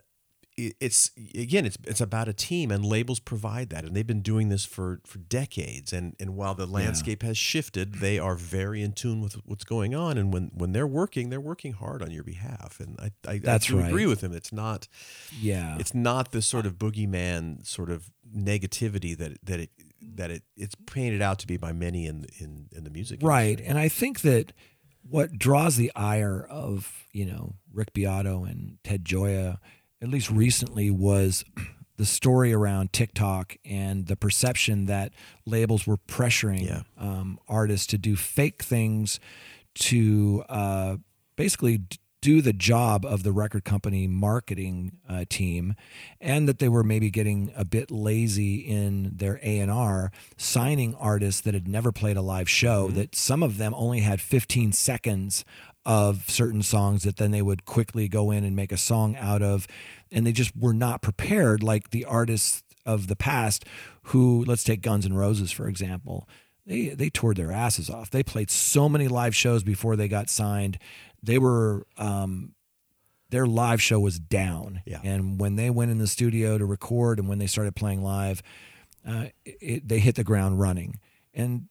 [0.79, 4.49] it's again it's it's about a team and labels provide that and they've been doing
[4.49, 8.91] this for for decades and and while the landscape has shifted they are very in
[8.93, 12.23] tune with what's going on and when when they're working they're working hard on your
[12.23, 13.87] behalf and i i, That's I do right.
[13.89, 14.87] agree with him it's not
[15.39, 15.77] Yeah.
[15.79, 19.69] it's not the sort of boogeyman sort of negativity that that it
[20.15, 23.49] that it it's painted out to be by many in in, in the music Right.
[23.59, 23.67] industry.
[23.67, 24.53] And I think that
[25.09, 29.57] what draws the ire of, you know, Rick Beato and Ted Gioia,
[30.01, 31.43] at least recently, was
[31.97, 35.11] the story around TikTok and the perception that
[35.45, 36.81] labels were pressuring Yeah.
[36.97, 39.19] um, artists to do fake things
[39.75, 40.97] to uh,
[41.35, 41.81] basically
[42.21, 45.75] do the job of the record company marketing uh, team
[46.19, 51.53] and that they were maybe getting a bit lazy in their A&R signing artists that
[51.53, 55.45] had never played a live show that some of them only had 15 seconds
[55.85, 59.41] of certain songs that then they would quickly go in and make a song out
[59.41, 59.65] of
[60.11, 63.65] and they just were not prepared like the artists of the past
[64.03, 66.27] who let's take Guns N' Roses for example
[66.69, 68.11] they they toured their asses off.
[68.11, 70.77] They played so many live shows before they got signed.
[71.23, 72.53] They were um,
[73.29, 74.81] their live show was down.
[74.85, 74.99] Yeah.
[75.03, 78.41] And when they went in the studio to record and when they started playing live,
[79.07, 80.99] uh, it, they hit the ground running.
[81.33, 81.67] And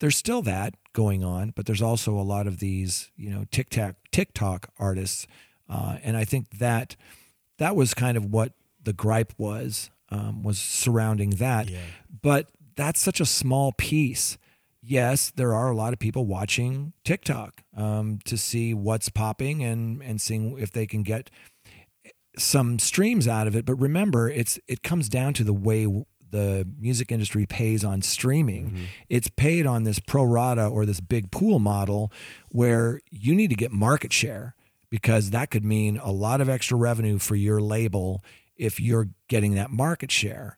[0.00, 3.96] there's still that going on, but there's also a lot of these, you know, TikTok
[4.12, 5.26] TikTok artists,
[5.68, 6.96] uh, and I think that
[7.58, 11.68] that was kind of what the gripe was um, was surrounding that.
[11.68, 11.78] Yeah.
[12.22, 14.38] But that's such a small piece.
[14.80, 20.02] Yes, there are a lot of people watching TikTok um, to see what's popping and
[20.02, 21.30] and seeing if they can get
[22.36, 23.64] some streams out of it.
[23.64, 25.86] But remember, it's it comes down to the way
[26.30, 28.66] the music industry pays on streaming.
[29.08, 32.12] It's paid on this pro rata or this big pool model
[32.50, 34.54] where you need to get market share
[34.90, 38.22] because that could mean a lot of extra revenue for your label
[38.56, 40.56] if you're getting that market share.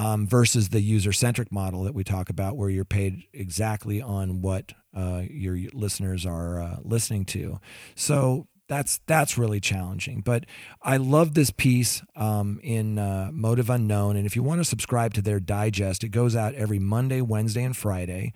[0.00, 4.40] Um, versus the user centric model that we talk about, where you're paid exactly on
[4.40, 7.60] what uh, your listeners are uh, listening to.
[7.96, 10.22] So that's that's really challenging.
[10.22, 10.46] But
[10.80, 15.12] I love this piece um, in uh, Motive Unknown, and if you want to subscribe
[15.14, 18.32] to their digest, it goes out every Monday, Wednesday, and Friday.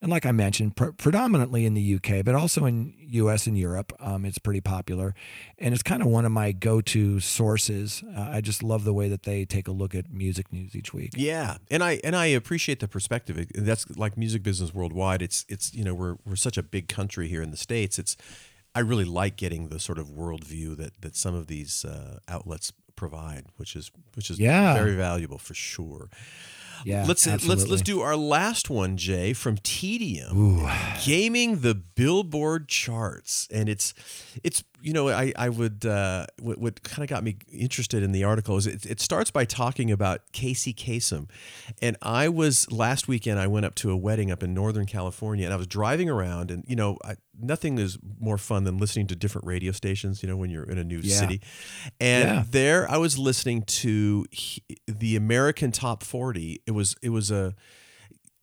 [0.00, 3.92] And like I mentioned, pr- predominantly in the UK, but also in US and Europe,
[3.98, 5.14] um, it's pretty popular,
[5.58, 8.04] and it's kind of one of my go-to sources.
[8.16, 10.94] Uh, I just love the way that they take a look at music news each
[10.94, 11.10] week.
[11.16, 13.44] Yeah, and I and I appreciate the perspective.
[13.54, 15.20] That's like music business worldwide.
[15.22, 17.98] It's it's you know we're we're such a big country here in the states.
[17.98, 18.16] It's
[18.74, 22.72] I really like getting the sort of worldview that that some of these uh, outlets
[22.94, 24.74] provide, which is which is Yeah.
[24.74, 26.08] very valuable for sure.
[26.84, 30.66] Yeah, let's let's let's do our last one, Jay, from Tedium,
[31.04, 33.94] gaming the Billboard charts, and it's
[34.42, 38.12] it's you know I I would uh, what, what kind of got me interested in
[38.12, 41.28] the article is it, it starts by talking about Casey Kasem,
[41.82, 45.44] and I was last weekend I went up to a wedding up in Northern California,
[45.44, 49.06] and I was driving around, and you know I, nothing is more fun than listening
[49.08, 51.16] to different radio stations, you know when you're in a new Yeah.
[51.20, 51.40] city,
[52.00, 52.44] and Yeah.
[52.50, 56.60] there I was listening to he- the American Top 40.
[56.66, 57.54] It was it was a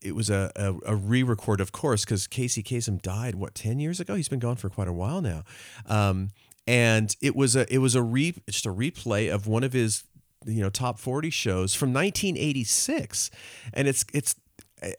[0.02, 3.98] it was a, a, a re-record, of course, because Casey Kasem died what ten years
[3.98, 4.14] ago.
[4.14, 5.42] He's been gone for quite a while now,
[5.86, 6.30] um,
[6.66, 10.04] and it was a it was a re just a replay of one of his
[10.44, 13.30] you know top forty shows from 1986,
[13.72, 14.36] and it's it's.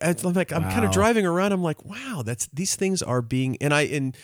[0.00, 1.52] It's I'm like I'm kind of driving around.
[1.52, 4.16] I'm like, wow, that's these things are being and I and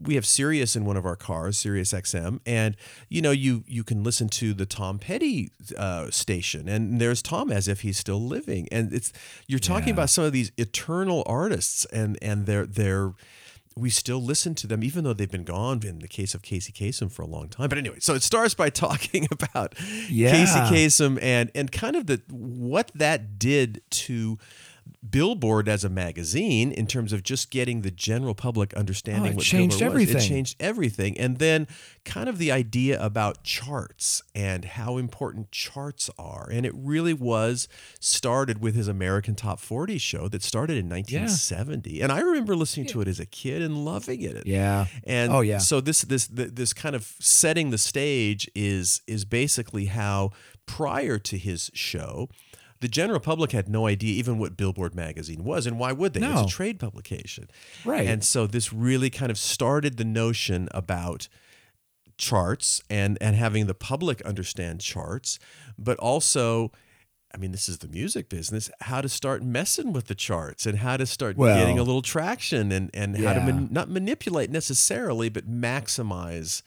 [0.00, 2.76] we have Sirius in one of our cars, Sirius XM, and
[3.08, 7.50] you know you you can listen to the Tom Petty uh, station, and there's Tom
[7.52, 9.12] as if he's still living, and it's
[9.46, 9.94] you're talking Yeah.
[9.94, 13.12] about some of these eternal artists, and and they're they're
[13.74, 16.72] we still listen to them even though they've been gone in the case of Casey
[16.72, 17.70] Kasem for a long time.
[17.70, 19.74] But anyway, so it starts by talking about
[20.10, 20.30] Yeah.
[20.30, 24.38] Casey Kasem and and kind of the what that did to
[25.08, 29.44] Billboard as a magazine in terms of just getting the general public understanding Oh, what
[29.44, 30.02] changed Billboard was.
[30.08, 30.16] everything.
[30.24, 31.18] It changed everything.
[31.18, 31.66] And then
[32.04, 36.48] kind of the idea about charts and how important charts are.
[36.50, 37.68] And it really was
[38.00, 42.00] started with his American Top 40 show that started in 1970.
[42.00, 44.46] And I remember listening to it as a kid and loving it.
[44.46, 44.86] Yeah.
[45.04, 45.58] And Oh, yeah.
[45.58, 50.30] so this this this kind of setting the stage is is basically how
[50.66, 52.28] prior to his show
[52.82, 56.20] the general public had no idea even what Billboard magazine was and why would they?
[56.20, 56.42] No.
[56.42, 57.48] It's a trade publication.
[57.84, 58.06] Right.
[58.06, 61.28] And so this really kind of started the notion about
[62.18, 65.38] charts and and having the public understand charts,
[65.78, 66.72] but also
[67.34, 68.68] I mean, this is the music business.
[68.82, 72.02] How to start messing with the charts and how to start Well- getting a little
[72.02, 76.62] traction and and how to man, not manipulate necessarily, but maximize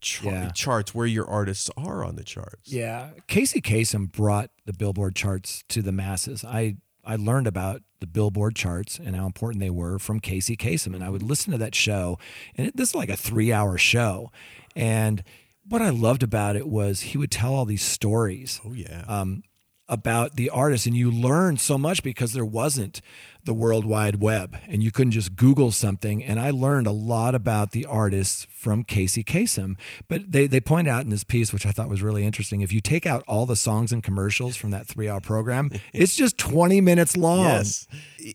[0.00, 0.50] char- Yeah.
[0.50, 2.70] charts where your artists are on the charts.
[2.72, 6.44] Yeah, Casey Kasem brought the Billboard charts to the masses.
[6.44, 10.94] I I learned about the Billboard charts and how important they were from Casey Kasem,
[10.94, 12.18] and I would listen to that show.
[12.54, 14.30] And it, this is like a three-hour show,
[14.76, 15.22] and
[15.68, 19.04] what I loved about it was he would tell all these stories Oh yeah.
[19.08, 19.42] um,
[19.88, 23.00] about the artist, and you learned so much because there wasn't
[23.44, 26.22] the World Wide Web, and you couldn't just Google something.
[26.22, 29.76] And I learned a lot about the artists from Casey Kasem.
[30.08, 32.72] But they they point out in this piece, which I thought was really interesting, if
[32.72, 36.36] you take out all the songs and commercials from that three hour program, it's just
[36.36, 37.44] twenty minutes long.
[37.44, 37.86] Yes,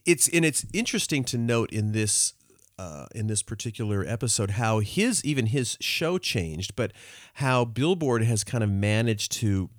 [0.06, 2.34] it's and it's interesting to note in this
[2.80, 6.92] uh, in this particular episode how his even his show changed, but
[7.36, 9.70] how Billboard has kind of managed to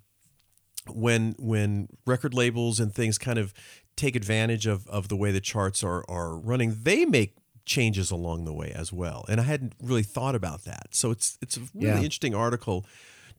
[0.91, 3.53] when when record labels and things kind of
[3.97, 7.35] take advantage of of the way the charts are are running, they make
[7.67, 9.25] changes along the way as well.
[9.29, 10.89] And I hadn't really thought about that.
[10.95, 12.05] So it's it's a really Yeah.
[12.05, 12.85] interesting article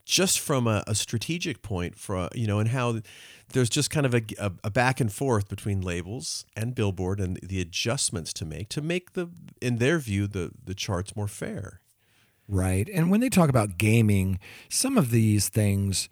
[0.05, 2.99] just from a, a strategic point for you know and how
[3.53, 7.39] there's just kind of a, a, a back and forth between labels and billboard and
[7.43, 9.29] the adjustments to make to make the
[9.61, 11.81] in their view the the charts more fair
[12.47, 12.87] Right.
[12.93, 14.39] And when they talk about gaming,
[14.69, 16.09] some of these things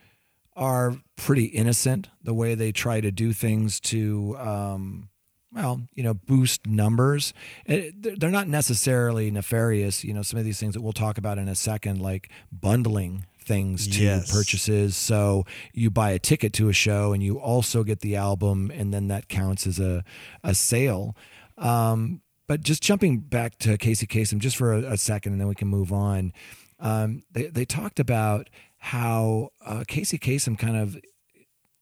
[0.55, 5.09] are pretty innocent, the way they try to do things to, um,
[5.53, 7.33] well, you know, boost numbers.
[7.67, 10.03] Eh, They're they're not necessarily nefarious.
[10.03, 13.25] You know, some of these things that we'll talk about in a second, like bundling
[13.39, 14.31] things to Yes.
[14.31, 14.95] purchases.
[14.95, 18.93] So you buy a ticket to a show and you also get the album, and
[18.93, 20.03] then that counts as a,
[20.43, 21.15] a sale.
[21.57, 25.47] Um, but just jumping back to Casey Kasem just for a, a second, and then
[25.47, 26.33] we can move on.
[26.79, 28.49] Um, they they talked about
[28.83, 30.97] how uh, Casey Kasem kind of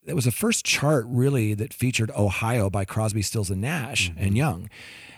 [0.05, 4.37] it was the first chart really that featured Ohio by Crosby, Stills and Nash and
[4.37, 4.69] Young.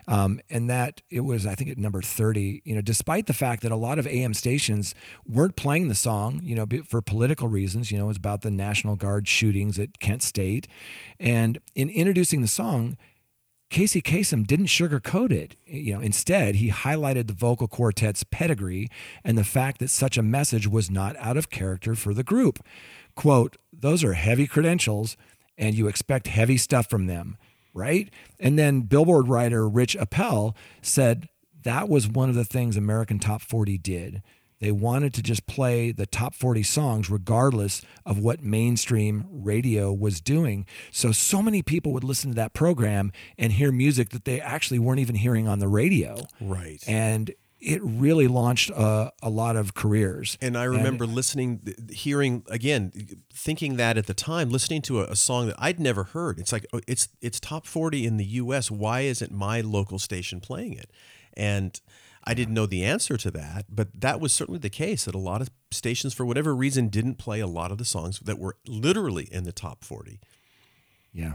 [0.07, 3.63] Um, and that it was, I think, at number 30, you know, despite the fact
[3.63, 4.93] that a lot of AM stations
[5.25, 8.51] weren't playing the song, you know, for political reasons, you know, it was about the
[8.51, 10.67] National Guard shootings at Kent State.
[11.19, 12.97] And in introducing the song,
[13.73, 15.55] Casey Kasem didn't sugarcoat it.
[15.65, 18.87] You know, instead, he highlighted the vocal quartet's pedigree
[19.23, 22.63] and the fact that such a message was not out of character for the group.
[23.15, 25.17] Quote, those are heavy credentials
[25.57, 27.35] and you expect heavy stuff from them,
[27.73, 28.13] right?
[28.39, 31.27] And then Billboard writer Rich Appel said
[31.63, 34.21] that was one of the things American Top 40 did.
[34.63, 40.21] They wanted to just play the top 40 songs regardless of what mainstream radio was
[40.21, 40.65] doing.
[40.89, 44.79] So, so many people would listen to that program and hear music that they actually
[44.79, 46.27] weren't even hearing on the radio.
[46.39, 50.37] right And it really launched a, a lot of careers.
[50.41, 52.93] And I remember listening, hearing again,
[53.33, 56.39] thinking that at the time, listening to a, a song that I'd never heard.
[56.39, 58.71] It's like oh, it's it's top forty in the U.S.
[58.71, 60.89] Why isn't my local station playing it?
[61.35, 61.81] And
[62.25, 65.05] I didn't know the answer to that, but that was certainly the case.
[65.05, 68.19] That a lot of stations, for whatever reason, didn't play a lot of the songs
[68.19, 70.19] that were literally in the top forty.
[71.11, 71.33] Yeah,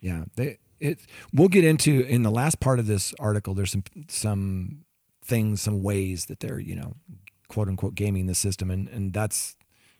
[0.00, 0.24] yeah.
[0.36, 1.00] They it.
[1.32, 3.54] We'll get into in the last part of this article.
[3.54, 4.84] There's some some
[5.22, 6.96] things, some ways that they're you know,
[7.48, 9.56] quote unquote, gaming the system, and and that's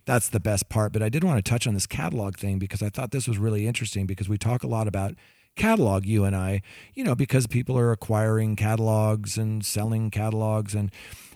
[0.06, 0.92] that's the best part.
[0.92, 3.38] But I did want to touch on this catalog thing because I thought this was
[3.38, 5.14] really interesting because we talk a lot about
[5.60, 6.62] catalog you and I
[6.94, 10.74] you know because people are acquiring catalogs and selling catalogs.
[10.74, 10.90] And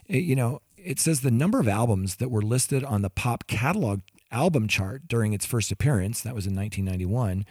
[0.07, 3.47] it, you know it says the number of albums that were listed on the pop
[3.47, 4.01] catalog
[4.31, 7.45] album chart during its first appearance that was in 1991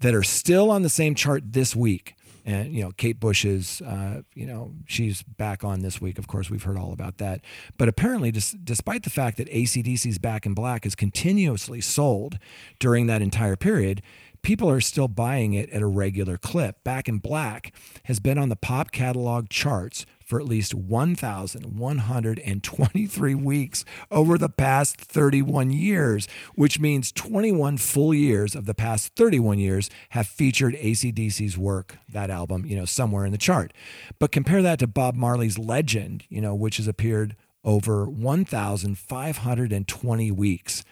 [0.00, 2.14] that are still on the same chart this week.
[2.44, 6.18] And you know kate bush's uh, you know she's back on this week.
[6.18, 7.40] Of course we've heard all about that.
[7.78, 12.38] But apparently dis- despite the fact that acdc's back in black is continuously sold
[12.78, 14.02] during that entire period
[14.42, 16.84] people are still buying it at a regular clip.
[16.84, 17.74] Back in Black
[18.04, 25.00] has been on the pop catalog charts for at least 1,123 weeks over the past
[25.00, 31.56] 31 years, which means 21 full years of the past 31 years have featured ACDC's
[31.56, 33.72] work, that album, you know, somewhere in the chart.
[34.18, 37.34] But compare that to Bob Marley's Legend, you know, which has appeared
[37.64, 40.84] over 1,520 weeks.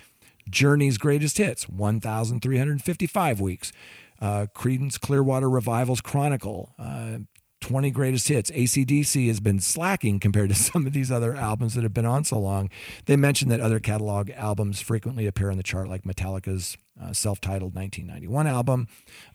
[0.48, 3.72] Journey's greatest hits, 1,355 weeks.
[4.20, 7.18] Uh, Creedence Clearwater Revival's Chronicle, uh,
[7.60, 8.50] 20 greatest hits.
[8.50, 12.24] ACDC has been slacking compared to some of these other albums that have been on
[12.24, 12.70] so long.
[13.06, 17.74] They mentioned that other catalog albums frequently appear on the chart, like Metallica's uh, self-titled
[17.74, 18.88] 1991 album,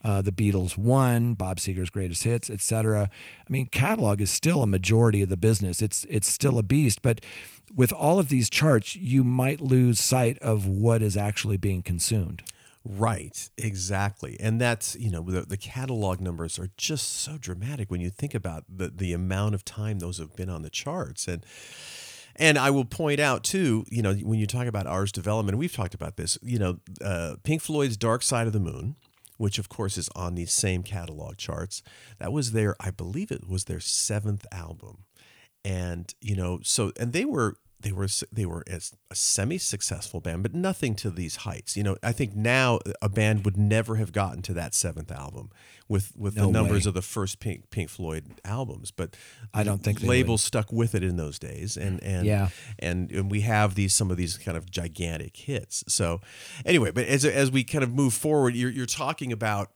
[0.04, 3.10] uh, the Beatles' One, Bob Seger's greatest hits, etc.
[3.38, 5.82] I mean, catalog is still a majority of the business.
[5.82, 7.20] It's it's still a beast, but
[7.74, 12.42] with all of these charts, you might lose sight of what is actually being consumed.
[12.84, 14.36] Right, exactly.
[14.40, 18.34] And that's, you know, the, the catalog numbers are just so dramatic when you think
[18.34, 21.28] about the, the amount of time those have been on the charts.
[21.28, 21.46] And
[22.36, 25.72] and I will point out too, you know, when you talk about Ars Development, we've
[25.72, 28.96] talked about this, you know, uh, Pink Floyd's Dark Side of the Moon,
[29.38, 31.82] which of course is on these same catalog charts,
[32.18, 35.04] that was their, I believe it was their seventh album.
[35.64, 40.42] And, you know, so, and they were, they were they were as a semi-successful band,
[40.42, 41.76] but nothing to these heights.
[41.76, 45.50] You know, I think now a band would never have gotten to that seventh album
[45.88, 46.88] with with No the numbers way.
[46.90, 48.90] of the first Pink Pink Floyd albums.
[48.90, 49.16] But
[49.52, 52.48] I don't think labels stuck with it in those days, and and Yeah.
[52.78, 55.84] and and we have these some of these kind of gigantic hits.
[55.88, 56.20] So
[56.64, 59.70] anyway, but as as we kind of move forward, you're you're talking about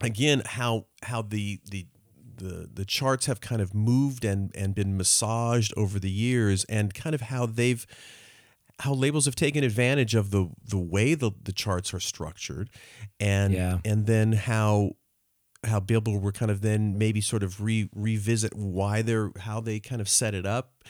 [0.00, 1.86] again how how the the
[2.40, 6.92] the the charts have kind of moved and and been massaged over the years and
[6.94, 7.86] kind of how they've
[8.80, 12.70] how labels have taken advantage of the the way the, the charts are structured
[13.20, 13.78] and Yeah.
[13.84, 14.92] and then how
[15.64, 19.78] how Billboard were kind of then maybe sort of re revisit why they're how they
[19.80, 20.82] kind of set it up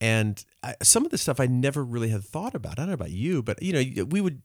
[0.00, 2.72] and I, some of the stuff I never really had thought about.
[2.78, 4.40] I don't know about you, but you know, we would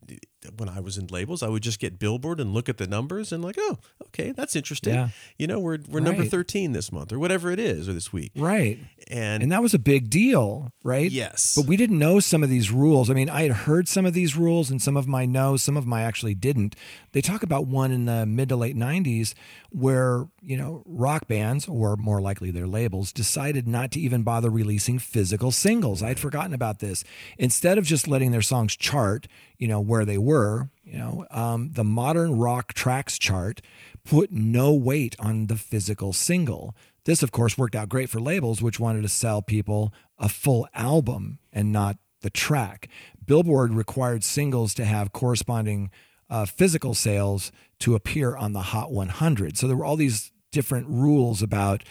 [0.56, 3.32] when I was in labels, I would just get Billboard and look at the numbers
[3.32, 3.78] and like, oh,
[4.08, 4.94] okay, that's interesting.
[4.94, 5.08] Yeah.
[5.38, 8.32] You know, we're we're number thirteen this month or whatever it is or this week.
[8.36, 8.78] Right.
[9.08, 11.10] And, And that was a big deal, right?
[11.10, 11.54] Yes.
[11.56, 13.10] But we didn't know some of these rules.
[13.10, 15.76] I mean, I had heard some of these rules and some of my know, some
[15.76, 16.74] of my actually didn't.
[17.12, 19.34] They talk about one in the mid to late 90s
[19.70, 24.48] where, you know, rock bands, or more likely their labels, decided not to even bother
[24.48, 26.02] releasing physical singles.
[26.02, 27.02] I'd forgotten about this.
[27.38, 29.26] Instead of just letting their songs chart,
[29.58, 33.60] you know, where they were, you know, um, the modern rock tracks chart
[34.04, 36.74] put no weight on the physical single.
[37.04, 40.66] This, of course, worked out great for labels which wanted to sell people a full
[40.74, 42.88] album and not the track.
[43.24, 45.90] Billboard required singles to have corresponding
[46.30, 49.56] uh, physical sales to appear on the Hot 100.
[49.56, 51.82] So there were all these different rules about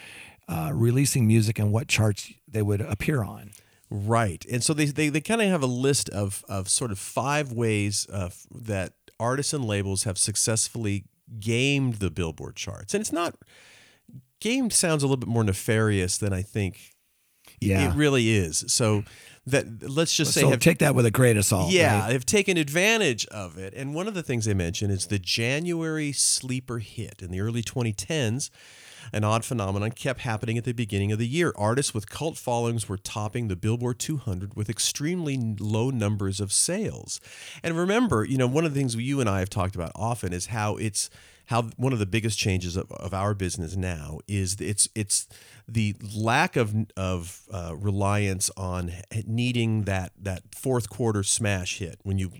[0.47, 3.51] uh, releasing music and what charts they would appear on.
[3.95, 4.43] Right.
[4.51, 7.51] And so they, they, they kind of have a list of, of sort of five
[7.51, 11.05] ways uh, that artists and labels have successfully
[11.39, 12.95] gamed the Billboard charts.
[12.95, 13.35] And it's not,
[14.39, 16.95] gamed sounds a little bit more nefarious than I think
[17.61, 17.91] Yeah.
[17.91, 18.65] it really is.
[18.67, 19.03] So
[19.45, 21.71] that let's just say so have take that with a grain of salt.
[21.71, 22.09] yeah, right?
[22.09, 23.73] they've taken advantage of it.
[23.75, 27.61] And one of the things they mention is the January sleeper hit in the early
[27.61, 28.49] 2010s.
[29.11, 31.53] An odd phenomenon kept happening at the beginning of the year.
[31.55, 37.19] Artists with cult followings were topping the Billboard 200 with extremely low numbers of sales.
[37.61, 40.33] And remember, you know, one of the things you and I have talked about often
[40.33, 41.09] is how it's
[41.47, 45.27] how one of the biggest changes of, of our business now is it's it's
[45.67, 48.91] the lack of of uh, reliance on
[49.25, 52.31] needing that that fourth quarter smash hit when you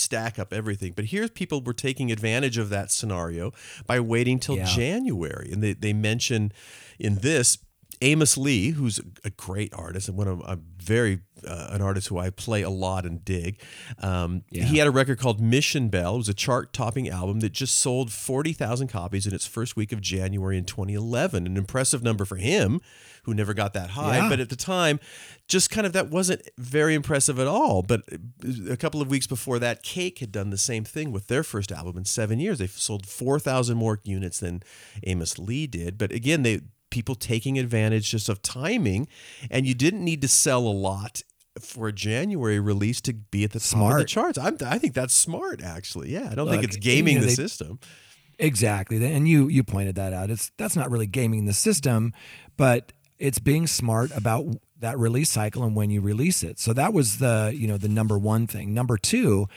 [0.00, 0.92] stack up everything.
[0.94, 3.52] But here's people were taking advantage of that scenario
[3.86, 4.66] by waiting till Yeah.
[4.66, 6.52] January, and they they mention
[6.98, 7.58] in this.
[8.00, 12.18] Amos Lee, who's a great artist and one of I'm very uh, an artist who
[12.18, 13.60] I play a lot and dig.
[14.02, 16.14] Um, He had a record called Mission Bell.
[16.14, 20.00] It was a chart-topping album that just sold 40,000 copies in its first week of
[20.00, 21.46] January in 2011.
[21.46, 22.80] An impressive number for him,
[23.24, 24.18] who never got that high.
[24.18, 24.28] Yeah.
[24.28, 24.98] But at the time,
[25.46, 27.82] just kind of that wasn't very impressive at all.
[27.82, 28.02] But
[28.68, 31.70] a couple of weeks before that, Cake had done the same thing with their first
[31.70, 32.58] album in seven years.
[32.58, 34.62] They sold 4,000 more units than
[35.04, 35.98] Amos Lee did.
[35.98, 36.60] But again, they
[36.90, 39.08] people taking advantage just of timing,
[39.50, 41.22] and you didn't need to sell a lot
[41.60, 44.38] for a January release to be at the top of the charts.
[44.38, 46.12] I'm, I think that's smart, actually.
[46.12, 47.80] Yeah, I don't think it's gaming you know, the they- system.
[48.40, 49.04] Exactly.
[49.04, 50.30] And you you pointed that out.
[50.30, 52.12] It's that's not really gaming the system,
[52.56, 54.46] but it's being smart about
[54.80, 56.60] that release cycle and when you release it.
[56.60, 58.72] So that was the, you know, the number one thing.
[58.72, 59.48] Number 2,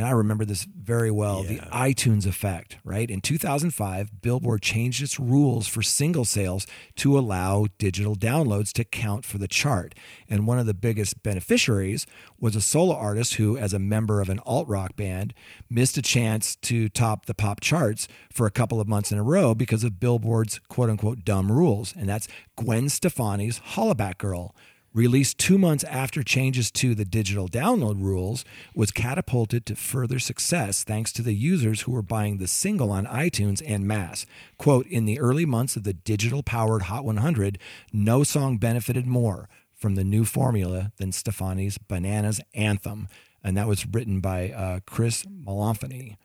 [0.00, 3.10] and I remember this very well the iTunes effect, right?
[3.10, 9.26] In 2005, Billboard changed its rules for single sales to allow digital downloads to count
[9.26, 9.94] for the chart.
[10.26, 12.06] And one of the biggest beneficiaries
[12.38, 15.34] was a solo artist who, as a member of an alt rock band,
[15.68, 19.22] missed a chance to top the pop charts for a couple of months in a
[19.22, 21.92] row because of Billboard's quote unquote dumb rules.
[21.94, 22.26] And that's
[22.56, 24.54] Gwen Stefani's Hollaback Girl
[24.92, 30.82] released two months after changes to the digital download rules, was catapulted to further success
[30.82, 34.26] thanks to the users who were buying the single on iTunes and mass.
[34.58, 37.58] Quote, in the early months of the digital powered Hot 100,
[37.92, 43.08] no song benefited more from the new formula than Stefani's Bananas Anthem.
[43.42, 46.16] And that was written by uh, Chris Malanfani.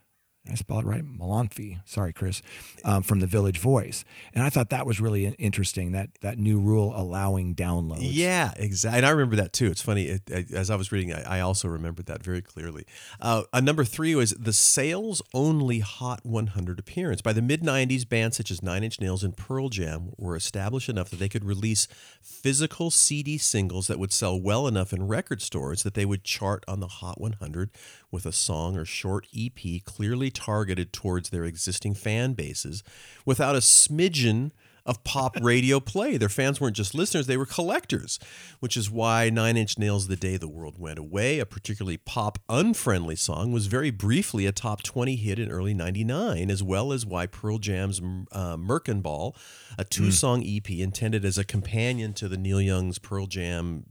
[0.50, 1.04] I spell it right?
[1.04, 1.80] Molanphy.
[1.86, 2.42] Sorry, Chris,
[2.84, 4.06] um, from the Village Voice.
[4.34, 8.00] And I thought that was really interesting that that new rule allowing downloads.
[8.02, 8.98] Yeah, exactly.
[8.98, 9.68] And I remember that too.
[9.72, 10.06] It's funny.
[10.06, 12.86] It, it- as I was reading, I, I also remembered that very clearly.
[13.20, 17.22] Uh, number three was the sales only Hot 100 appearance.
[17.22, 20.90] By the mid 90s, bands such as Nine Inch Nails and Pearl Jam were established
[20.90, 21.88] enough that they could release
[22.22, 26.64] physical CD singles that would sell well enough in record stores that they would chart
[26.68, 27.70] on the Hot 100
[28.16, 32.82] with a song or short EP clearly targeted towards their existing fan bases
[33.26, 34.52] without a smidgen
[34.86, 36.18] of pop radio play.
[36.18, 38.20] Their fans weren't just listeners, they were collectors,
[38.60, 42.40] which is why Nine Inch Nails' The Day the World Went Away, a particularly pop
[42.50, 47.06] unfriendly song, was very briefly a top 20 hit in early 99, as well as
[47.06, 48.00] why Pearl Jam's
[48.32, 49.36] uh, Merkin Ball,
[49.78, 53.86] a two song EP intended as a companion to the Neil Young's Pearl Jam.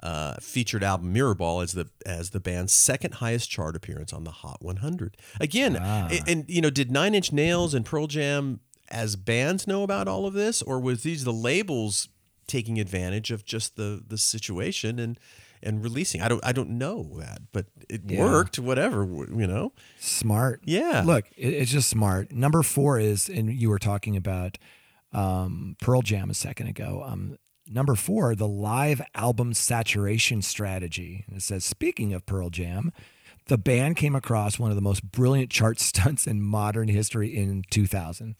[0.00, 4.30] Uh, featured album Mirrorball as the as the band's second highest chart appearance on the
[4.30, 5.16] Hot 100.
[5.40, 8.60] Again, and, and you know, did Nine Inch Nails and Pearl Jam
[8.90, 12.08] as bands know about all of this, or was these the labels
[12.46, 15.18] taking advantage of just the the situation and
[15.62, 16.20] and releasing?
[16.22, 18.24] I don't I don't know that, but it Yeah.
[18.24, 18.58] worked.
[18.58, 19.72] Whatever you know.
[19.98, 20.60] Smart.
[20.64, 21.02] Yeah.
[21.04, 22.32] Look, it, it's just smart.
[22.32, 24.56] Number four is, and you were talking about
[25.12, 27.02] um, Pearl Jam a second ago.
[27.04, 31.24] Um, number four, the live album saturation strategy.
[31.26, 32.92] And it says, speaking of Pearl Jam,
[33.48, 37.64] the band came across one of the most brilliant chart stunts in modern history in
[37.70, 38.36] 2000.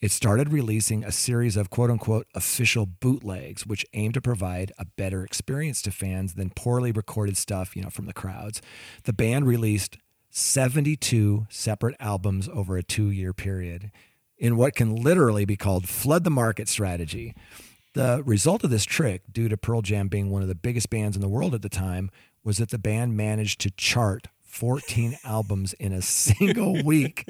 [0.00, 4.84] It started releasing a series of quote unquote official bootlegs, which aimed to provide a
[4.84, 8.62] better experience to fans than poorly recorded stuff, you know, from the crowds.
[9.04, 9.98] The band released
[10.30, 13.90] 72 separate albums over a two year period
[14.38, 17.34] in what can literally be called flood the market strategy.
[17.94, 21.16] The result of this trick, due to Pearl Jam being one of the biggest bands
[21.16, 22.10] in the world at the time,
[22.44, 24.28] was that the band managed to chart
[24.60, 27.26] 14 albums in a single week,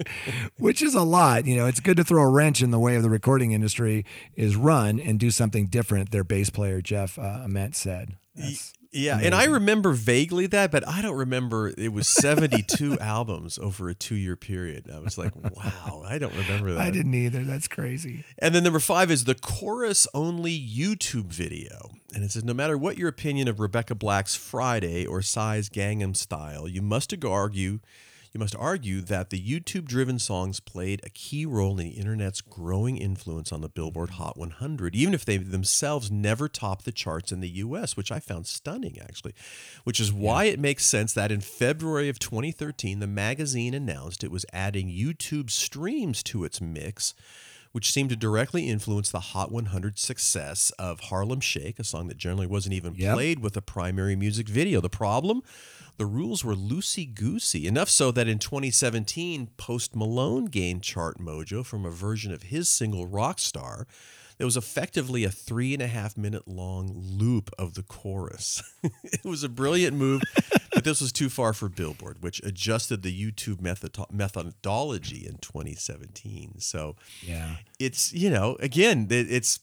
[0.58, 1.46] which is a lot.
[1.46, 4.04] You know, it's good to throw a wrench in the way of the recording industry
[4.34, 8.16] is run and do something different, their bass player, Jeff uh, Ament, said.
[8.34, 13.56] That's Yeah, and I remember vaguely that, but I don't remember it was 72 albums
[13.58, 14.90] over a 2-year period.
[14.92, 17.44] I was like, "Wow, I don't remember that." I didn't either.
[17.44, 18.24] That's crazy.
[18.38, 21.92] And then number five is the chorus only YouTube video.
[22.12, 26.16] And it says no matter what your opinion of Rebecca Black's Friday or Psy's Gangnam
[26.16, 27.78] Style, you must argue
[28.32, 32.40] you must argue that the YouTube driven songs played a key role in the internet's
[32.40, 37.32] growing influence on the Billboard Hot 100, even if they themselves never topped the charts
[37.32, 39.34] in the US, which I found stunning actually.
[39.84, 44.30] Which is why it makes sense that in February of 2013, the magazine announced it
[44.30, 47.14] was adding YouTube streams to its mix
[47.72, 52.16] which seemed to directly influence the Hot 100 success of Harlem Shake, a song that
[52.16, 53.14] generally wasn't even Yep.
[53.14, 54.80] played with a primary music video.
[54.80, 55.42] The problem?
[55.98, 61.64] The rules were loosey goosey, enough so that in 2017, Post Malone gained chart mojo
[61.64, 63.84] from a version of his single Rockstar
[64.38, 68.62] that was effectively a three and a half minute long loop of the chorus.
[69.04, 70.22] it was a brilliant move,
[70.72, 76.54] but this was too far for Billboard, which adjusted the YouTube method- methodology in 2017.
[76.60, 77.56] So Yeah.
[77.78, 79.60] it's you know again it's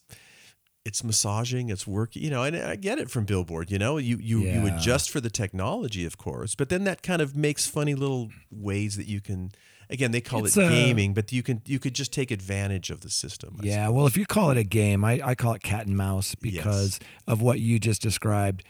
[0.88, 4.16] it's massaging it's work you know and i get it from billboard you know you
[4.30, 7.94] you, you adjust for the technology of course but then that kind of makes funny
[7.94, 9.50] little ways that you can
[9.90, 12.88] again they call It's it a- gaming but you can you could just take advantage
[12.90, 15.52] of the system I Yeah, well, if you call it a game, I, I call
[15.54, 18.64] it cat and mouse because of what you just described.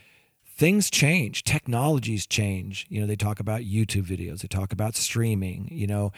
[0.65, 2.87] Things change, technologies change.
[2.89, 5.69] You know, they talk about YouTube videos, they talk about streaming.
[5.71, 6.13] You know,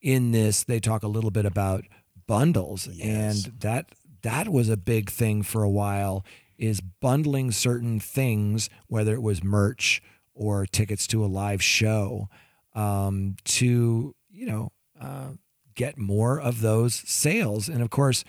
[0.00, 1.84] in this, they talk a little bit about
[2.26, 3.84] bundles, and that
[4.24, 6.24] that was a big thing for a while.
[6.58, 10.02] Is bundling certain things, whether it was merch
[10.34, 12.28] or tickets to a live show,
[12.74, 14.72] um, to you know.
[15.00, 15.30] Uh,
[15.74, 17.68] get more of those sales.
[17.68, 18.24] And of course,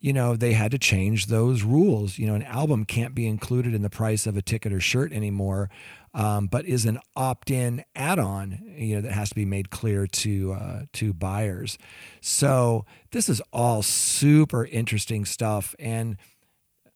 [0.00, 2.18] you know, they had to change those rules.
[2.18, 5.12] You know, an album can't be included in the price of a ticket or shirt
[5.12, 5.70] anymore.
[6.14, 10.52] Um, but is an opt-in add-on, you know, that has to be made clear to
[10.52, 11.78] uh, to buyers.
[12.20, 16.16] So this is all super interesting stuff, and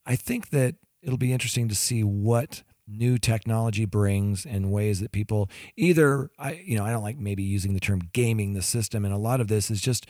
[0.05, 5.13] I think that it'll be interesting to see what new technology brings and ways that
[5.13, 9.05] people either I you know I don't like maybe using the term gaming the system
[9.05, 10.07] and a lot of this is just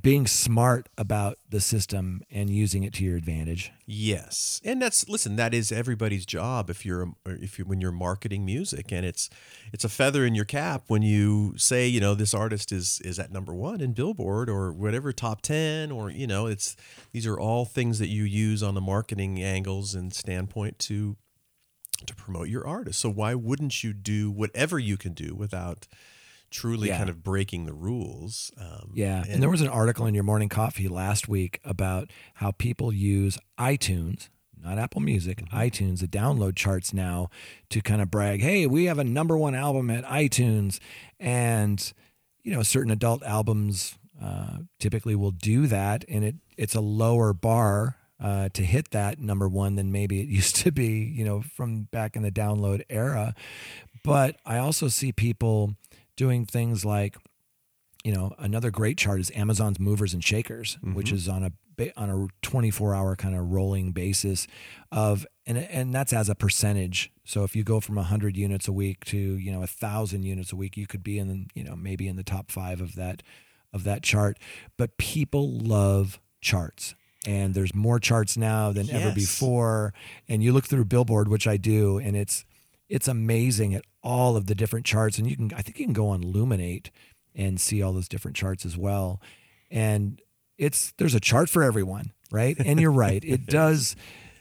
[0.00, 3.72] being smart about the system and using it to your advantage.
[3.86, 5.36] Yes, and that's listen.
[5.36, 6.70] That is everybody's job.
[6.70, 9.30] If you're if you when you're marketing music, and it's
[9.72, 13.18] it's a feather in your cap when you say you know this artist is is
[13.18, 16.76] at number one in Billboard or whatever top ten or you know it's
[17.12, 21.16] these are all things that you use on the marketing angles and standpoint to
[22.06, 22.98] to promote your artist.
[23.00, 25.86] So why wouldn't you do whatever you can do without
[26.50, 26.98] truly Yeah.
[26.98, 28.50] kind of breaking the rules?
[28.56, 29.24] Um, Yeah.
[29.28, 33.38] And, there was an article in your morning coffee last week about how people use
[33.58, 34.28] iTunes,
[34.62, 37.28] not Apple Music, iTunes, the download charts now
[37.70, 40.78] to kind of brag, hey, we have a number one album at iTunes.
[41.20, 41.92] And,
[42.42, 46.04] you know, certain adult albums uh, typically will do that.
[46.08, 50.28] And it it's a lower bar uh, to hit that number one than maybe it
[50.40, 53.34] used to be, you know, from back in the download era.
[54.04, 55.74] But I also see people
[56.16, 57.16] doing things like,
[58.04, 61.52] you know, another great chart is Amazon's movers and shakers, which is on a
[61.96, 64.46] on a 24 hour kind of rolling basis
[64.90, 67.12] of and and that's as a percentage.
[67.24, 70.52] So if you go from 100 units a week to, you know, a 1000 units
[70.52, 73.22] a week, you could be in, you know, maybe in the top 5 of that
[73.72, 74.38] of that chart.
[74.78, 76.94] But people love charts.
[77.26, 79.92] And there's more charts now than ever before.
[80.28, 82.44] And you look through Billboard, which I do, and it's
[82.88, 85.18] it's amazing at all of the different charts.
[85.18, 86.90] And you can I think you can go on Luminate
[87.34, 89.20] and see all those different charts as well.
[89.70, 90.20] And
[90.56, 92.56] it's there's a chart for everyone, right?
[92.58, 93.22] And you're right.
[93.24, 93.96] It does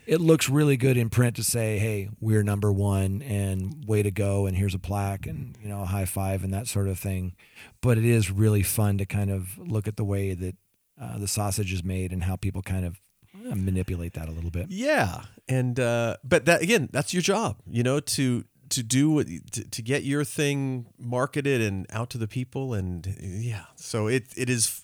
[0.05, 4.11] it looks really good in print to say, hey, we're number one and way to
[4.11, 6.99] go and here's a plaque and you know, a high five and that sort of
[6.99, 7.35] thing.
[7.81, 10.55] But it is really fun to kind of look at the way that
[10.99, 12.99] uh, the sausage is made and how people kind of
[13.35, 14.67] uh, manipulate that a little bit.
[14.69, 19.27] Yeah, and uh, but that again, that's your job, you know, to to do what
[19.51, 24.23] to, to get your thing marketed and out to the people, and yeah, so it
[24.37, 24.81] it is.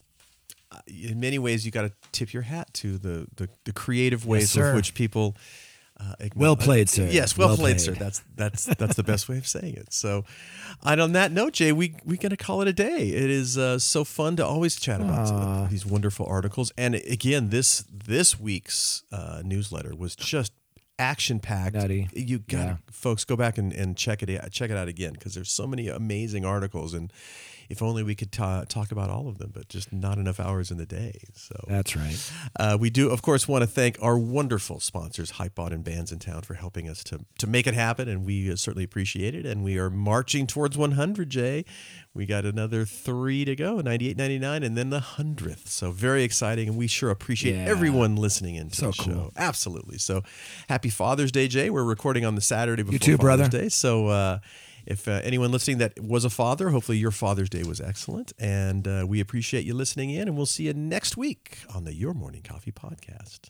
[0.71, 4.25] uh, In many ways, you got to tip your hat to the the, the creative
[4.25, 5.35] ways with which people.
[6.01, 7.07] Uh, Well played, sir.
[7.11, 7.81] Yes, well, Well played, played.
[7.81, 7.91] sir.
[7.93, 9.93] That's that's that's the best way of saying it.
[9.93, 10.25] So,
[10.83, 13.09] and on that note, Jay, we we gonna call it a day.
[13.09, 15.67] It is uh, so fun to always chat about Aw.
[15.67, 16.71] these wonderful articles.
[16.77, 20.53] And again, this this week's uh, newsletter was just
[20.97, 21.75] action packed.
[22.15, 22.75] You got Yeah.
[22.91, 25.67] folks go back and, and check it out, check it out again because there's so
[25.67, 27.11] many amazing articles and.
[27.71, 30.69] If only we could ta talk about all of them, but just not enough hours
[30.71, 31.19] in the day.
[31.33, 32.31] So That's right.
[32.59, 36.55] uh, we do, of course, want to thank our wonderful sponsors, Hypebot and Bandsintown, for
[36.55, 39.45] helping us to to make it happen, and we uh, certainly appreciate it.
[39.45, 41.29] And we are marching towards 100.
[41.29, 41.65] Jay,
[42.13, 45.69] we got another three to go, 98, 99, and then the hundredth.
[45.69, 47.65] So very exciting, and we sure appreciate Yeah.
[47.69, 49.31] everyone listening into So the show.
[49.37, 49.97] Absolutely.
[49.97, 50.23] So
[50.69, 51.69] happy Father's Day, Jay.
[51.69, 53.47] We're recording on the Saturday before too, Father's brother.
[53.49, 53.69] Day.
[53.69, 54.07] So.
[54.07, 54.39] Uh,
[54.85, 58.33] if uh, anyone listening that was a father, hopefully your Father's Day was excellent.
[58.39, 60.27] And uh, we appreciate you listening in.
[60.27, 63.47] And we'll see you next week on the Your Morning Coffee Podcast.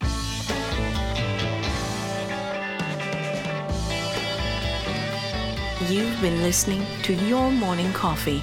[5.89, 8.41] You've been listening to Your Morning Coffee,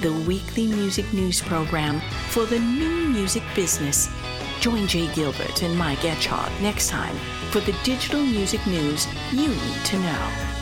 [0.00, 4.08] the weekly music news program for the new music business.
[4.60, 7.16] Join Jay Gilbert and Mike Etchart next time
[7.50, 10.53] for the digital music news you need to know.